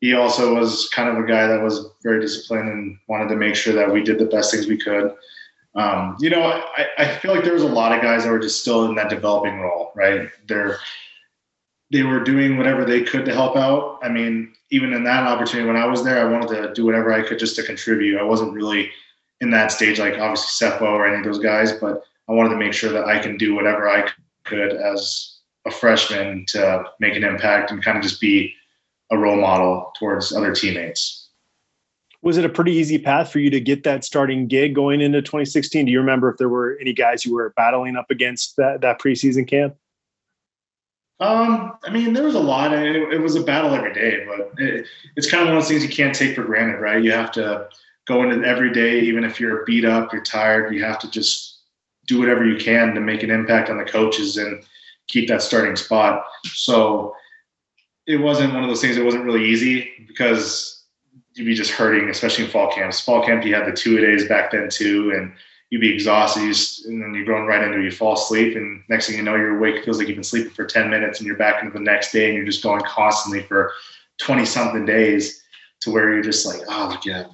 [0.00, 3.56] he also was kind of a guy that was very disciplined and wanted to make
[3.56, 5.12] sure that we did the best things we could.
[5.78, 8.40] Um, you know, I, I feel like there was a lot of guys that were
[8.40, 10.28] just still in that developing role, right?
[10.46, 10.78] They're
[11.90, 13.98] they were doing whatever they could to help out.
[14.02, 17.12] I mean, even in that opportunity when I was there, I wanted to do whatever
[17.12, 18.18] I could just to contribute.
[18.18, 18.90] I wasn't really
[19.40, 22.56] in that stage like obviously Sefo or any of those guys, but I wanted to
[22.56, 24.10] make sure that I can do whatever I
[24.44, 28.52] could as a freshman to make an impact and kind of just be
[29.10, 31.27] a role model towards other teammates.
[32.22, 35.22] Was it a pretty easy path for you to get that starting gig going into
[35.22, 35.86] 2016?
[35.86, 39.00] Do you remember if there were any guys you were battling up against that, that
[39.00, 39.76] preseason camp?
[41.20, 42.72] Um, I mean, there was a lot.
[42.72, 45.68] It, it was a battle every day, but it, it's kind of one of those
[45.68, 47.02] things you can't take for granted, right?
[47.02, 47.68] You have to
[48.06, 50.72] go into every day, even if you're beat up, you're tired.
[50.74, 51.58] You have to just
[52.06, 54.64] do whatever you can to make an impact on the coaches and
[55.08, 56.24] keep that starting spot.
[56.46, 57.14] So
[58.06, 58.96] it wasn't one of those things.
[58.96, 60.77] It wasn't really easy because
[61.38, 63.00] you'd be just hurting, especially in fall camps.
[63.00, 65.32] Fall camp, you had the two a days back then too, and
[65.70, 68.82] you'd be exhausted, you just, and then you're going right into you fall asleep, and
[68.88, 69.76] next thing you know, you're awake.
[69.76, 72.12] It feels like you've been sleeping for 10 minutes, and you're back into the next
[72.12, 73.72] day, and you're just going constantly for
[74.20, 75.42] 20 something days
[75.80, 77.26] to where you're just like, oh yeah,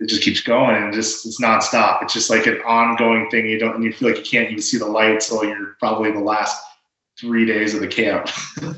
[0.00, 2.02] it just keeps going, and just it's nonstop.
[2.02, 3.46] It's just like an ongoing thing.
[3.46, 6.10] You don't, and you feel like you can't even see the light, so you're probably
[6.10, 6.60] the last
[7.20, 8.28] three days of the camp.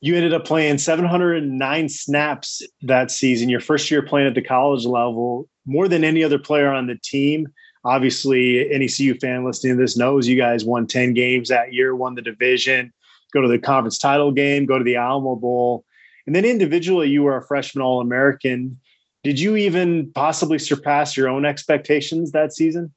[0.00, 3.48] you ended up playing 709 snaps that season.
[3.48, 5.48] Your first year playing at the college level.
[5.66, 7.48] More than any other player on the team.
[7.84, 11.94] Obviously any cu fan listening to this knows you guys won 10 games that year
[11.94, 12.92] won the division
[13.32, 15.84] go to the conference title game go to the alamo bowl.
[16.26, 18.78] And then individually you were a freshman all-american.
[19.22, 22.92] Did you even possibly surpass your own expectations that season?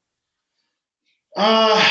[1.35, 1.83] Uh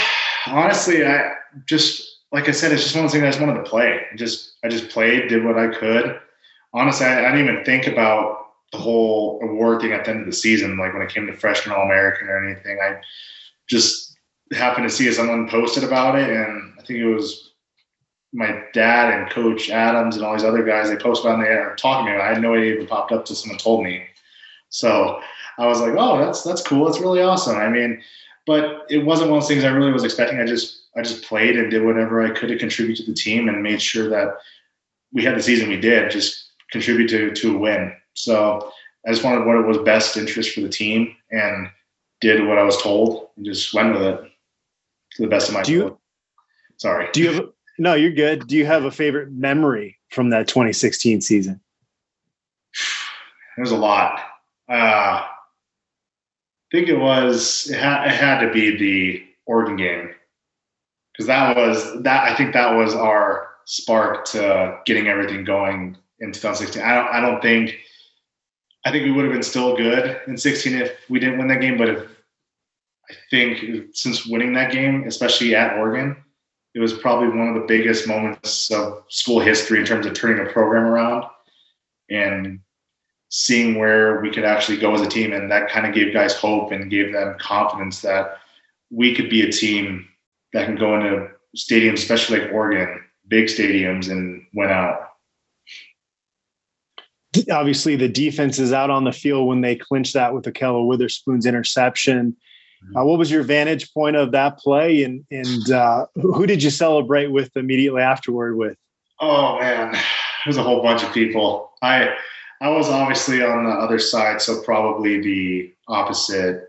[0.47, 1.33] honestly i
[1.67, 4.01] just like I said, it's just one of those things I just wanted to play.
[4.13, 6.21] I just I just played, did what I could.
[6.73, 10.27] Honestly, I, I didn't even think about the whole award thing at the end of
[10.27, 12.79] the season, like when it came to freshman All American or anything.
[12.81, 13.01] I
[13.67, 14.17] just
[14.53, 17.53] happened to see someone posted about it, and I think it was
[18.33, 20.89] my dad and Coach Adams and all these other guys.
[20.89, 22.21] They posted on there talking to me.
[22.21, 24.05] I had no idea it even popped up till someone told me.
[24.69, 25.21] So
[25.59, 26.85] I was like, oh, that's that's cool.
[26.87, 27.57] That's really awesome.
[27.57, 28.01] I mean,
[28.51, 30.41] but it wasn't one of those things I really was expecting.
[30.41, 33.49] I just I just played and did whatever I could to contribute to the team
[33.49, 34.39] and made sure that
[35.13, 37.93] we had the season we did, just contribute to to a win.
[38.15, 38.73] So
[39.07, 41.69] I just wanted what it was best interest for the team and
[42.21, 44.21] did what I was told and just went with it
[45.13, 45.99] to the best of my do you,
[46.77, 47.09] Sorry.
[47.13, 47.45] Do you have
[47.79, 48.49] no, you're good.
[48.49, 51.61] Do you have a favorite memory from that 2016 season?
[53.57, 54.21] There's a lot.
[54.69, 55.25] Uh,
[56.73, 60.11] I think it was it had, it had to be the Oregon game
[61.13, 66.33] because that was that I think that was our spark to getting everything going in
[66.33, 66.83] 2016.
[66.83, 67.77] I don't I don't think
[68.85, 71.61] I think we would have been still good in 16 if we didn't win that
[71.61, 72.09] game, but if
[73.11, 76.17] I think since winning that game, especially at Oregon,
[76.75, 80.47] it was probably one of the biggest moments of school history in terms of turning
[80.47, 81.25] a program around
[82.09, 82.61] and
[83.31, 85.33] seeing where we could actually go as a team.
[85.33, 88.39] And that kind of gave guys hope and gave them confidence that
[88.91, 90.07] we could be a team
[90.53, 95.07] that can go into stadiums, especially like Oregon, big stadiums, and win out.
[97.51, 101.47] Obviously, the defense is out on the field when they clinch that with Ahkello Witherspoon's
[101.47, 102.37] interception.
[102.85, 102.97] Mm-hmm.
[102.97, 106.71] Uh, what was your vantage point of that play, and and uh, who did you
[106.71, 108.57] celebrate with immediately afterward?
[108.57, 108.77] With
[109.21, 109.97] oh man,
[110.45, 111.71] there's a whole bunch of people.
[111.83, 112.17] I
[112.61, 116.69] I was obviously on the other side, so probably the opposite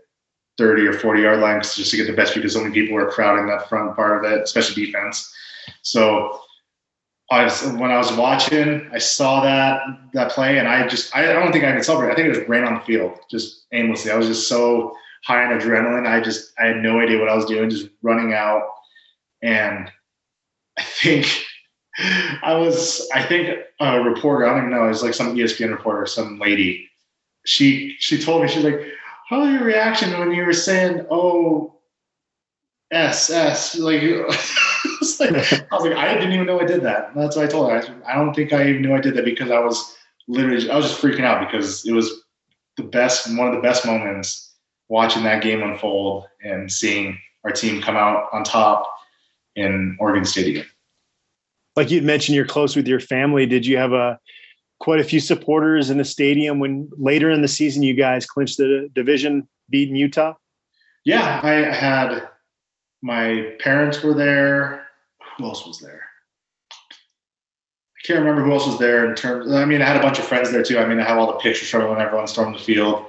[0.58, 2.94] 30 or 40 yard line just to get the best view because so many people
[2.94, 5.32] were crowding that front part of it, especially defense.
[5.82, 6.40] So
[7.30, 11.24] I was, when I was watching, I saw that that play, and I just I
[11.32, 12.12] don't think I even celebrated.
[12.12, 14.10] I think it just ran on the field, just aimlessly.
[14.10, 16.06] I was just so high on adrenaline.
[16.06, 18.68] I just I had no idea what I was doing, just running out,
[19.42, 19.90] and
[20.78, 21.41] I think
[22.42, 24.46] I was I think a reporter.
[24.46, 24.86] I don't even know.
[24.86, 26.88] It was like some ESPN reporter, some lady.
[27.44, 28.80] She she told me she's like,
[29.28, 31.74] "How was your reaction when you were saying oh
[32.90, 34.02] S S like?"
[35.20, 35.30] like,
[35.72, 37.14] I was like, I didn't even know I did that.
[37.14, 37.76] that's what I told her.
[37.76, 39.96] I, I don't think I even knew I did that because I was
[40.28, 42.24] literally, I was just freaking out because it was
[42.76, 44.54] the best, one of the best moments
[44.88, 48.88] watching that game unfold and seeing our team come out on top
[49.56, 50.66] in Oregon Stadium.
[51.76, 53.46] Like you'd mentioned, you're close with your family.
[53.46, 54.18] Did you have a
[54.80, 58.58] quite a few supporters in the stadium when later in the season you guys clinched
[58.58, 60.34] the division, beating Utah?
[61.04, 62.28] Yeah, I had
[63.02, 64.86] my parents were there
[65.36, 66.02] who else was there?
[66.90, 69.52] I can't remember who else was there in terms.
[69.52, 70.78] I mean, I had a bunch of friends there too.
[70.78, 73.06] I mean, I have all the pictures from when everyone stormed the field,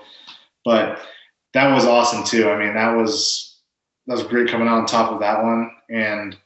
[0.64, 1.00] but
[1.54, 2.50] that was awesome too.
[2.50, 3.60] I mean, that was
[4.08, 6.38] that was great coming out on top of that one and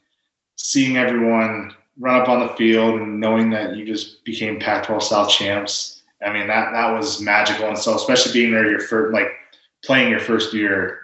[0.56, 5.30] seeing everyone run up on the field and knowing that you just became Pac-12 South
[5.30, 6.02] champs.
[6.24, 7.68] I mean, that that was magical.
[7.68, 9.28] And so especially being there your first like
[9.84, 11.00] playing your first year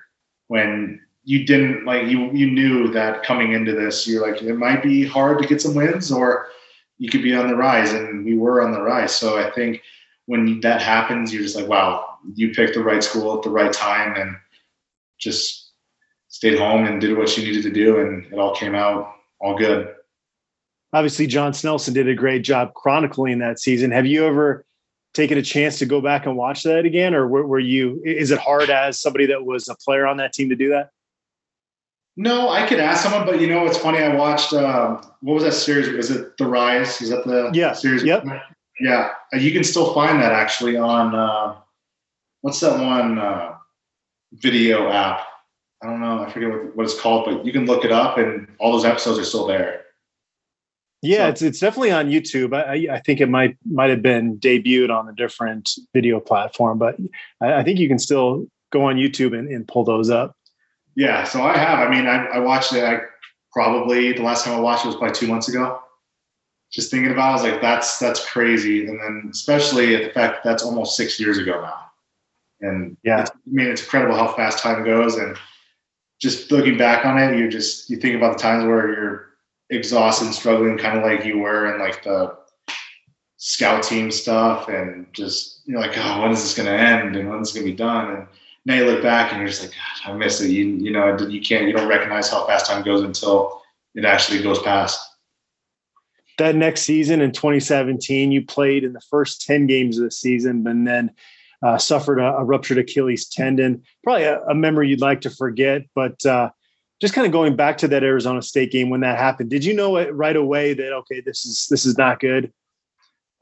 [0.48, 4.82] when you didn't like you you knew that coming into this you're like it might
[4.82, 6.48] be hard to get some wins or
[6.98, 7.92] you could be on the rise.
[7.92, 9.14] And we were on the rise.
[9.14, 9.80] So i think
[10.26, 13.72] when that happens you're just like wow you picked the right school at the right
[13.72, 14.36] time and
[15.18, 15.72] just
[16.28, 19.56] stayed home and did what you needed to do and it all came out all
[19.56, 19.94] good
[20.94, 24.64] obviously john snelson did a great job chronicling that season have you ever
[25.12, 28.30] taken a chance to go back and watch that again or were, were you is
[28.30, 30.88] it hard as somebody that was a player on that team to do that
[32.16, 33.98] no, I could ask someone, but you know, it's funny.
[33.98, 35.88] I watched uh, what was that series?
[35.88, 37.00] Was it The Rise?
[37.02, 38.04] Is that the yeah series?
[38.04, 38.24] Yep.
[38.80, 41.56] Yeah, uh, you can still find that actually on uh,
[42.42, 43.54] what's that one uh,
[44.32, 45.20] video app?
[45.82, 46.24] I don't know.
[46.24, 48.84] I forget what, what it's called, but you can look it up, and all those
[48.84, 49.83] episodes are still there.
[51.04, 52.54] Yeah, so, it's it's definitely on YouTube.
[52.54, 56.96] I, I think it might might have been debuted on a different video platform, but
[57.40, 60.36] I, I think you can still go on YouTube and, and pull those up.
[60.96, 61.78] Yeah, so I have.
[61.78, 62.82] I mean, I, I watched it.
[62.82, 63.00] I
[63.52, 65.80] probably the last time I watched it was probably two months ago.
[66.72, 68.86] Just thinking about, it, I was like, that's that's crazy.
[68.86, 71.80] And then especially at the fact that's almost six years ago now.
[72.60, 75.16] And yeah, I mean, it's incredible how fast time goes.
[75.16, 75.36] And
[76.20, 79.33] just looking back on it, you just you think about the times where you're
[79.74, 82.36] exhausted, and struggling, kind of like you were in like the
[83.36, 87.16] scout team stuff, and just you're like, oh, when is this going to end?
[87.16, 88.16] And when's going to be done?
[88.16, 88.26] And
[88.64, 90.50] now you look back and you're just like, God, I miss it.
[90.50, 93.62] You you know you can't you don't recognize how fast time goes until
[93.94, 95.00] it actually goes past.
[96.38, 100.66] That next season in 2017, you played in the first 10 games of the season,
[100.66, 101.12] and then
[101.62, 103.82] uh, suffered a, a, ruptured Achilles tendon.
[104.02, 106.50] Probably a, a, memory you'd like to forget, but uh,
[107.04, 109.50] just kind of going back to that Arizona State game when that happened.
[109.50, 112.50] Did you know it right away that okay, this is this is not good?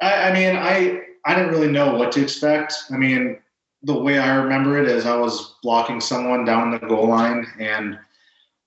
[0.01, 2.75] I, I mean, I I didn't really know what to expect.
[2.90, 3.38] I mean,
[3.85, 7.96] the way I remember it is I was blocking someone down the goal line, and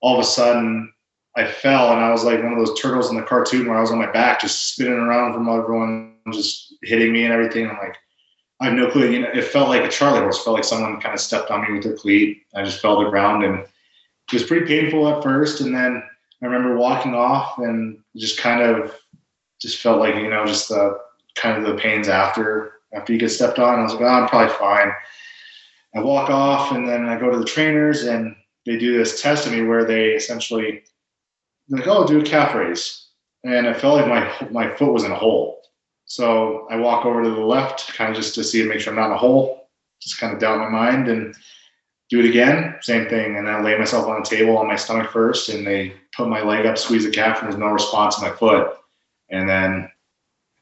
[0.00, 0.90] all of a sudden
[1.36, 3.82] I fell, and I was like one of those turtles in the cartoon where I
[3.82, 7.68] was on my back, just spinning around from everyone just hitting me and everything.
[7.68, 7.96] I'm like,
[8.60, 9.10] I have no clue.
[9.10, 10.42] You know, it felt like a Charlie horse.
[10.42, 12.44] Felt like someone kind of stepped on me with their cleat.
[12.54, 13.66] I just fell to the ground, and
[14.28, 15.60] it was pretty painful at first.
[15.60, 16.02] And then
[16.42, 18.94] I remember walking off, and just kind of
[19.60, 20.98] just felt like you know, just the
[21.34, 23.78] kind of the pains after after you get stepped on.
[23.78, 24.92] I was like, oh, I'm probably fine.
[25.94, 29.46] I walk off, and then I go to the trainers, and they do this test
[29.46, 30.82] of me where they essentially
[31.68, 33.08] like, oh, do a calf raise,
[33.44, 35.56] and I felt like my my foot was in a hole
[36.06, 38.92] so I walk over to the left, kind of just to see and make sure
[38.92, 39.68] I'm not in a hole,
[40.00, 41.34] just kind of doubt my mind and
[42.08, 42.76] do it again.
[42.80, 43.36] Same thing.
[43.36, 46.42] And I lay myself on the table on my stomach first, and they put my
[46.42, 48.76] leg up, squeeze the calf, and there's no response in my foot.
[49.30, 49.90] And then,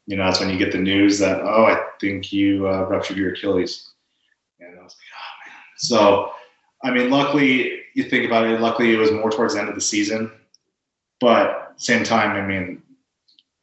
[0.06, 3.16] you know, that's when you get the news that, oh, I think you uh, ruptured
[3.16, 3.90] your Achilles.
[4.60, 5.58] And I was like, oh, man.
[5.76, 6.32] So,
[6.82, 9.74] I mean, luckily, you think about it, luckily it was more towards the end of
[9.74, 10.30] the season.
[11.20, 12.82] But same time, I mean,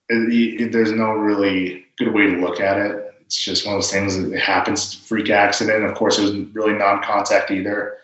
[0.09, 3.00] it, it, there's no really good way to look at it.
[3.31, 5.85] It's just one of those things that happens, freak accident.
[5.85, 7.95] Of course, it was really non-contact either,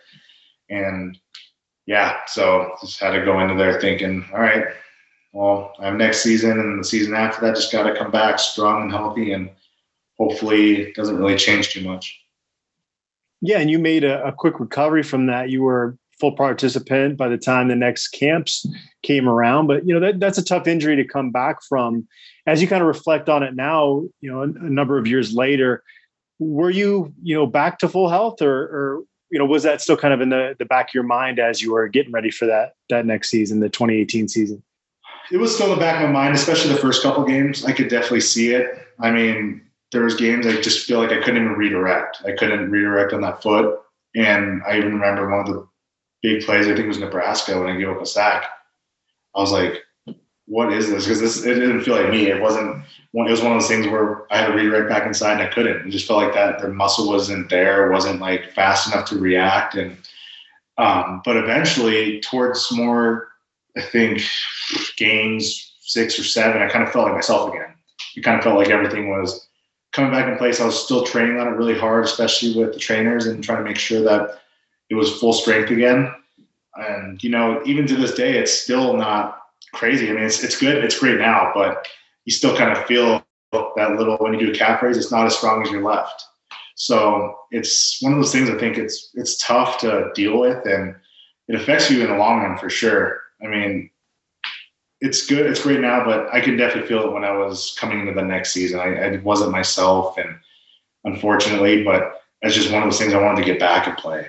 [0.70, 1.18] and
[1.84, 4.64] yeah, so just had to go into there thinking, all right,
[5.34, 8.38] well, I have next season and the season after that, just got to come back
[8.38, 9.50] strong and healthy, and
[10.16, 12.18] hopefully, it doesn't really change too much.
[13.42, 15.50] Yeah, and you made a, a quick recovery from that.
[15.50, 18.66] You were full participant by the time the next camps
[19.02, 19.66] came around.
[19.66, 22.08] But you know that that's a tough injury to come back from.
[22.48, 25.32] As you kind of reflect on it now, you know, a, a number of years
[25.34, 25.82] later,
[26.38, 29.96] were you you know back to full health, or, or you know was that still
[29.96, 32.46] kind of in the the back of your mind as you were getting ready for
[32.46, 34.62] that that next season, the 2018 season?
[35.30, 37.64] It was still in the back of my mind, especially the first couple games.
[37.64, 38.66] I could definitely see it.
[38.98, 39.60] I mean,
[39.92, 42.22] there was games I just feel like I couldn't even redirect.
[42.24, 43.78] I couldn't redirect on that foot.
[44.14, 45.68] And I even remember one of the
[46.22, 46.66] big plays.
[46.66, 48.46] I think it was Nebraska when I gave up a sack.
[49.34, 49.82] I was like,
[50.48, 51.04] what is this?
[51.04, 52.26] Because this it didn't feel like me.
[52.26, 52.82] It wasn't.
[53.12, 55.52] It was one of those things where I had to redirect back inside and I
[55.52, 55.86] couldn't.
[55.86, 57.90] It just felt like that the muscle wasn't there.
[57.90, 59.74] Wasn't like fast enough to react.
[59.74, 59.96] And
[60.78, 63.28] um, but eventually, towards more,
[63.76, 64.22] I think
[64.96, 67.74] games six or seven, I kind of felt like myself again.
[68.16, 69.48] It kind of felt like everything was
[69.92, 70.60] coming back in place.
[70.60, 73.64] I was still training on it really hard, especially with the trainers and trying to
[73.64, 74.40] make sure that
[74.88, 76.10] it was full strength again.
[76.76, 79.42] And you know, even to this day, it's still not
[79.72, 80.10] crazy.
[80.10, 81.86] I mean, it's it's good, it's great now, but
[82.24, 85.26] you still kind of feel that little when you do a calf raise, it's not
[85.26, 86.24] as strong as your left.
[86.74, 90.94] So it's one of those things I think it's it's tough to deal with and
[91.48, 93.20] it affects you in the long run for sure.
[93.42, 93.90] I mean,
[95.00, 98.00] it's good, it's great now, but I can definitely feel it when I was coming
[98.00, 98.80] into the next season.
[98.80, 100.36] I, I wasn't myself and
[101.04, 104.28] unfortunately, but it's just one of those things I wanted to get back and play.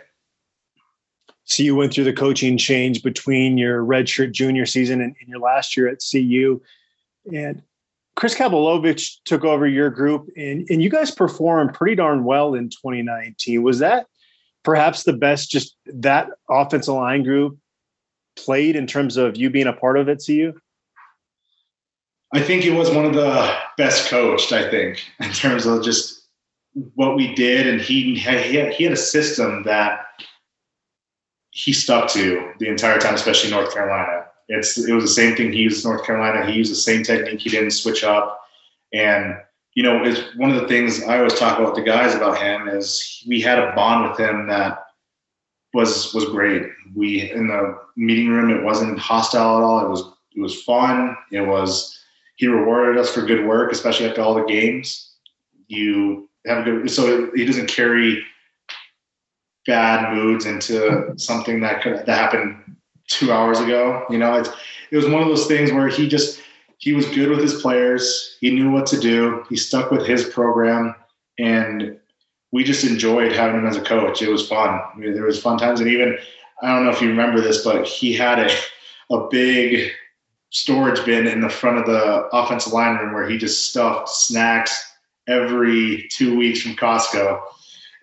[1.50, 5.40] So you went through the coaching change between your redshirt junior season and, and your
[5.40, 6.62] last year at CU.
[7.34, 7.64] And
[8.16, 12.70] Chris Kapilovic took over your group and, and you guys performed pretty darn well in
[12.70, 13.64] 2019.
[13.64, 14.06] Was that
[14.64, 17.58] perhaps the best just that offensive line group
[18.38, 20.54] played in terms of you being a part of it, CU?
[22.32, 26.28] I think it was one of the best coached, I think, in terms of just
[26.94, 27.66] what we did.
[27.66, 30.02] And he, he, had, he had a system that
[31.60, 34.26] he stuck to the entire time, especially North Carolina.
[34.48, 36.50] It's it was the same thing he used North Carolina.
[36.50, 37.42] He used the same technique.
[37.42, 38.40] He didn't switch up.
[38.94, 39.36] And
[39.74, 42.70] you know, it's one of the things I always talk about the guys about him
[42.70, 44.86] is we had a bond with him that
[45.74, 46.64] was was great.
[46.96, 49.86] We in the meeting room, it wasn't hostile at all.
[49.86, 50.04] It was
[50.36, 51.16] it was fun.
[51.32, 52.00] It was
[52.38, 55.12] he rewarded us for good work, especially after all the games.
[55.68, 58.24] You have a good so he doesn't carry
[59.66, 64.06] bad moods into something that could that happened two hours ago.
[64.10, 64.50] You know, it's
[64.92, 66.42] it was one of those things where he just
[66.78, 68.38] he was good with his players.
[68.40, 69.44] He knew what to do.
[69.50, 70.96] He stuck with his program,
[71.38, 71.98] and
[72.52, 74.22] we just enjoyed having him as a coach.
[74.22, 74.70] It was fun.
[74.70, 76.18] I mean, there was fun times, and even
[76.62, 78.50] I don't know if you remember this, but he had a
[79.12, 79.92] a big
[80.52, 84.94] storage bin in the front of the offensive line room where he just stuffed snacks
[85.28, 87.40] every two weeks from Costco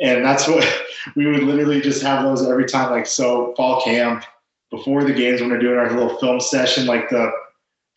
[0.01, 0.67] and that's what
[1.17, 2.91] we would literally just have those every time.
[2.91, 4.25] Like so, fall camp,
[4.71, 7.31] before the games when we're doing our little film session, like the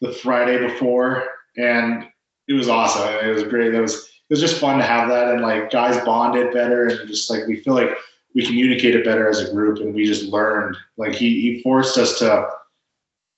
[0.02, 1.26] the Friday before,
[1.58, 2.08] and
[2.48, 3.14] it was awesome.
[3.26, 3.74] It was great.
[3.74, 7.08] It was it was just fun to have that, and like guys bonded better, and
[7.08, 7.90] just like we feel like
[8.36, 10.78] we communicated better as a group, and we just learned.
[10.98, 12.48] Like he he forced us to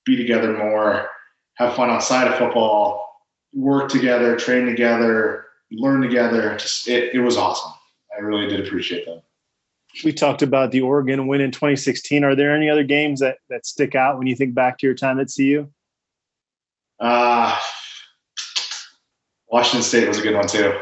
[0.05, 1.07] be together more,
[1.55, 3.21] have fun outside of football,
[3.53, 6.57] work together, train together, learn together.
[6.57, 7.71] Just it, it was awesome.
[8.15, 9.23] I really did appreciate that.
[10.03, 12.23] We talked about the Oregon win in 2016.
[12.23, 14.95] Are there any other games that, that stick out when you think back to your
[14.95, 15.67] time at CU?
[16.99, 17.57] Uh,
[19.49, 20.79] Washington State was a good one too.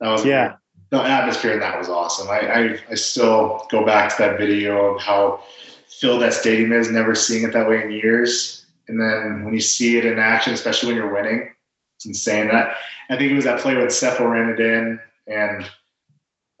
[0.00, 0.56] That was yeah.
[0.90, 2.28] The atmosphere in that was awesome.
[2.28, 5.42] I, I I still go back to that video of how
[5.88, 6.90] filled that stadium is.
[6.90, 8.66] Never seeing it that way in years.
[8.88, 11.50] And then when you see it in action, especially when you're winning,
[11.96, 12.48] it's insane.
[12.48, 12.76] That
[13.08, 15.68] I think it was that play when Sefo ran it in and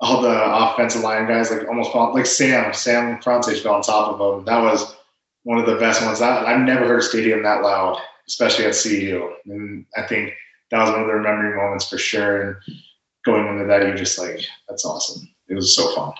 [0.00, 4.38] all the offensive line guys like almost like Sam, Sam Francis fell on top of
[4.38, 4.44] him.
[4.44, 4.94] That was
[5.44, 6.18] one of the best ones.
[6.18, 9.32] That, I've never heard a stadium that loud, especially at CU.
[9.46, 10.32] And I think
[10.70, 12.42] that was one of the remembering moments for sure.
[12.42, 12.56] And
[13.24, 15.28] going into that, you're just like, that's awesome.
[15.48, 16.12] It was so fun.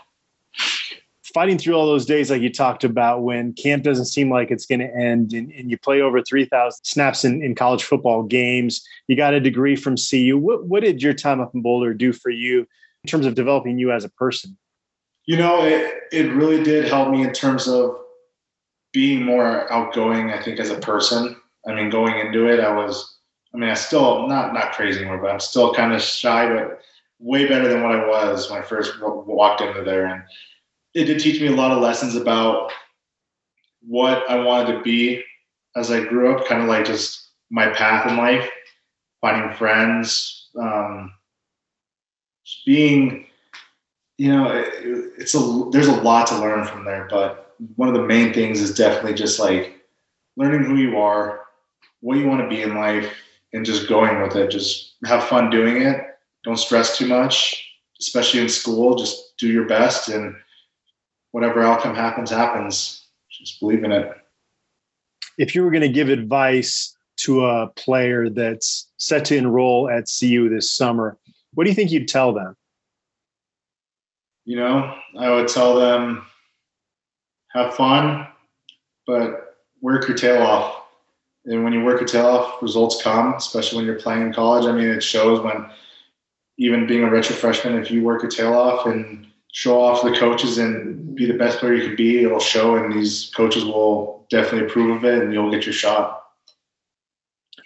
[1.35, 4.67] Fighting through all those days, like you talked about, when camp doesn't seem like it's
[4.67, 8.87] going to end, and, and, you play over 3,000 snaps in, in college football games,
[9.09, 10.39] you got a degree from CU.
[10.39, 12.61] What, what did your time up in Boulder do for you
[13.03, 14.57] in terms of developing you as a person?
[15.27, 17.97] You know, it, it really did help me in terms of
[18.93, 21.37] being more outgoing, I think, as a person.
[21.67, 23.19] I mean, going into it, I was,
[23.53, 26.81] I mean, I still not not crazy anymore, but I'm still kind of shy, but
[27.19, 30.07] way better than what I was when I first walked into there.
[30.07, 30.23] And
[30.95, 32.71] it did teach me a lot of lessons about
[33.87, 35.23] what I wanted to be
[35.77, 38.49] as I grew up, kind of like just my path in life,
[39.21, 41.13] finding friends, um,
[42.65, 43.27] being,
[44.19, 47.95] you know, it, it's a there's a lot to learn from there, but one of
[47.95, 49.81] the main things is definitely just like
[50.37, 51.41] learning who you are,
[52.01, 53.13] what you want to be in life,
[53.53, 54.51] and just going with it.
[54.51, 56.01] Just have fun doing it.
[56.45, 57.69] Don't stress too much,
[58.01, 58.95] especially in school.
[58.95, 60.37] Just do your best, and
[61.35, 63.09] whatever outcome happens, happens.
[63.29, 64.09] Just believe in it.
[65.37, 70.05] If you were going to give advice to a player that's set to enroll at
[70.07, 71.19] CU this summer,
[71.55, 72.57] what do you think you'd tell them?
[74.45, 76.25] You know, I would tell them
[77.53, 78.29] have fun,
[79.05, 80.85] but work your tail off.
[81.47, 84.67] And when you work your tail off, results come, especially when you're playing in college.
[84.67, 85.69] I mean, it shows when
[86.59, 90.13] even being a retro freshman, if you work your tail off and show off the
[90.19, 94.27] coaches and be the best player you can be, it'll show, and these coaches will
[94.31, 96.23] definitely approve of it, and you'll get your shot.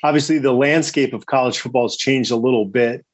[0.03, 3.05] Obviously, the landscape of college football has changed a little bit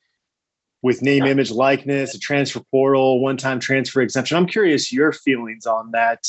[0.83, 1.31] with name, yeah.
[1.31, 4.37] image, likeness, a transfer portal, one-time transfer exemption.
[4.37, 6.27] I'm curious your feelings on that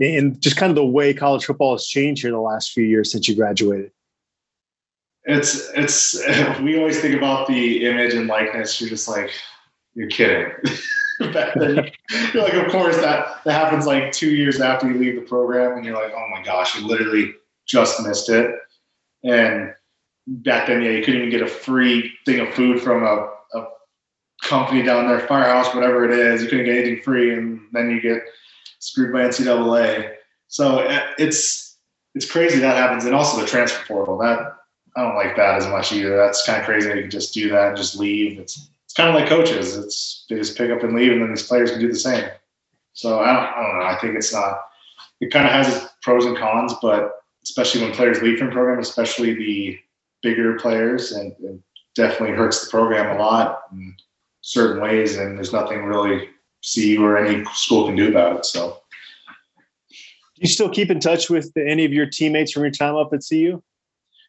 [0.00, 3.12] and just kind of the way college football has changed here the last few years
[3.12, 3.90] since you graduated?
[5.24, 6.20] It's it's
[6.60, 8.80] we always think about the image and likeness.
[8.80, 9.30] You're just like
[9.94, 10.52] you're kidding.
[11.32, 11.90] back then,
[12.32, 15.76] you're like, of course that that happens like two years after you leave the program,
[15.76, 17.34] and you're like, oh my gosh, you literally
[17.66, 18.54] just missed it.
[19.22, 19.72] And
[20.26, 23.66] back then, yeah, you couldn't even get a free thing of food from a, a
[24.42, 26.42] company down there, Firehouse, whatever it is.
[26.42, 28.22] You couldn't get anything free, and then you get
[28.78, 30.14] screwed by NCAA.
[30.48, 31.78] So uh, it's
[32.14, 34.18] it's crazy that happens, and also the transfer portal.
[34.18, 34.56] That
[34.96, 36.16] I don't like that as much either.
[36.16, 36.88] That's kind of crazy.
[36.88, 38.38] You can just do that and just leave.
[38.38, 39.76] It's it's kind of like coaches.
[39.76, 42.28] It's they just pick up and leave, and then these players can do the same.
[42.92, 43.86] So I don't I don't know.
[43.86, 44.60] I think it's not.
[45.20, 47.10] It kind of has its pros and cons, but
[47.42, 49.80] especially when players leave from program, especially the
[50.22, 51.58] bigger players, and it
[51.96, 53.96] definitely hurts the program a lot in
[54.42, 55.16] certain ways.
[55.16, 56.28] And there's nothing really
[56.62, 58.46] CU or any school can do about it.
[58.46, 58.78] So,
[59.88, 59.96] do
[60.36, 63.24] you still keep in touch with any of your teammates from your time up at
[63.28, 63.60] CU?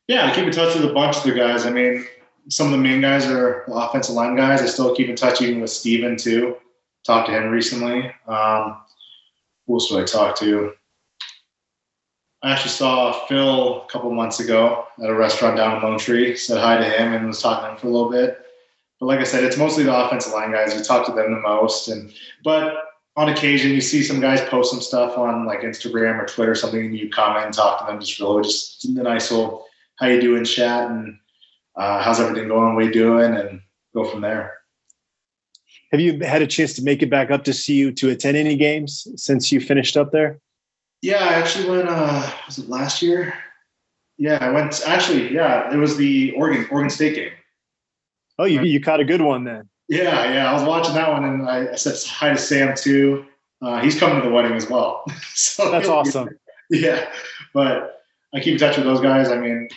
[0.07, 1.67] Yeah, I keep in touch with a bunch of the guys.
[1.67, 2.07] I mean,
[2.49, 4.61] some of the main guys are offensive line guys.
[4.61, 6.57] I still keep in touch even with Steven too.
[7.03, 8.11] Talked to him recently.
[8.27, 8.77] Um,
[9.65, 10.73] who else did I talk to?
[12.43, 16.35] I actually saw Phil a couple months ago at a restaurant down in Lone Tree.
[16.35, 18.39] Said hi to him and was talking to him for a little bit.
[18.99, 20.75] But like I said, it's mostly the offensive line guys.
[20.75, 22.75] You talk to them the most, and but
[23.17, 26.55] on occasion you see some guys post some stuff on like Instagram or Twitter, or
[26.55, 27.99] something, and you comment and talk to them.
[27.99, 29.65] Just really just the nice little
[29.95, 31.17] how you doing chat and
[31.77, 32.75] uh, how's everything going?
[32.75, 33.35] What you doing?
[33.35, 33.61] And
[33.93, 34.53] go from there.
[35.91, 38.55] Have you had a chance to make it back up to CU to attend any
[38.55, 40.39] games since you finished up there?
[41.01, 41.87] Yeah, I actually went.
[41.87, 43.33] Uh, was it last year?
[44.17, 44.81] Yeah, I went.
[44.85, 47.31] Actually, yeah, it was the Oregon Oregon State game.
[48.37, 49.69] Oh, you, you caught a good one then.
[49.87, 50.49] Yeah, yeah.
[50.49, 53.25] I was watching that one and I, I said hi to Sam too.
[53.61, 55.05] Uh, he's coming to the wedding as well.
[55.33, 56.29] so that's awesome.
[56.69, 57.09] Yeah,
[57.53, 58.01] but
[58.33, 59.29] I keep in touch with those guys.
[59.29, 59.69] I mean,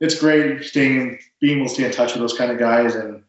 [0.00, 3.22] it's great staying, being able to stay in touch with those kind of guys, and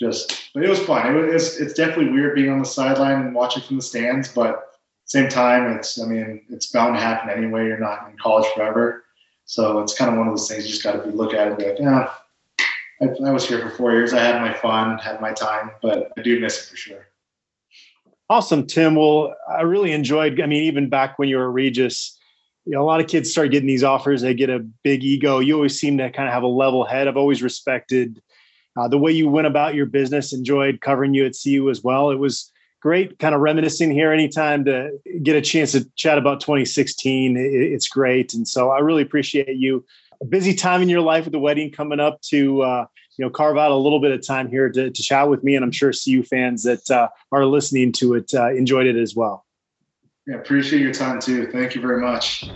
[0.00, 0.50] just.
[0.54, 1.14] But it was fun.
[1.16, 1.60] It was.
[1.60, 5.76] It's definitely weird being on the sideline and watching from the stands, but same time,
[5.76, 6.00] it's.
[6.00, 7.66] I mean, it's bound to happen anyway.
[7.66, 9.04] You're not in college forever,
[9.44, 10.64] so it's kind of one of those things.
[10.64, 12.10] You just got to look at it and be like, yeah.
[13.00, 14.12] I, I was here for four years.
[14.12, 17.06] I had my fun, had my time, but I do miss it for sure.
[18.28, 18.94] Awesome, Tim.
[18.94, 20.40] Well, I really enjoyed.
[20.40, 22.18] I mean, even back when you were Regis,
[22.66, 24.22] you know, a lot of kids start getting these offers.
[24.22, 25.38] They get a big ego.
[25.38, 27.06] You always seem to kind of have a level head.
[27.06, 28.20] I've always respected
[28.76, 30.32] uh, the way you went about your business.
[30.32, 32.10] Enjoyed covering you at CU as well.
[32.10, 32.50] It was
[32.82, 34.12] great, kind of reminiscing here.
[34.12, 34.90] Anytime to
[35.22, 38.34] get a chance to chat about 2016, it's great.
[38.34, 39.84] And so I really appreciate you.
[40.20, 42.86] A busy time in your life with the wedding coming up to uh,
[43.16, 45.54] you know carve out a little bit of time here to, to chat with me,
[45.54, 49.14] and I'm sure CU fans that uh, are listening to it uh, enjoyed it as
[49.14, 49.45] well.
[50.26, 51.46] Yeah, appreciate your time too.
[51.52, 52.50] Thank you very much.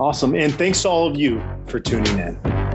[0.00, 0.34] Awesome.
[0.34, 2.65] And thanks to all of you for tuning in.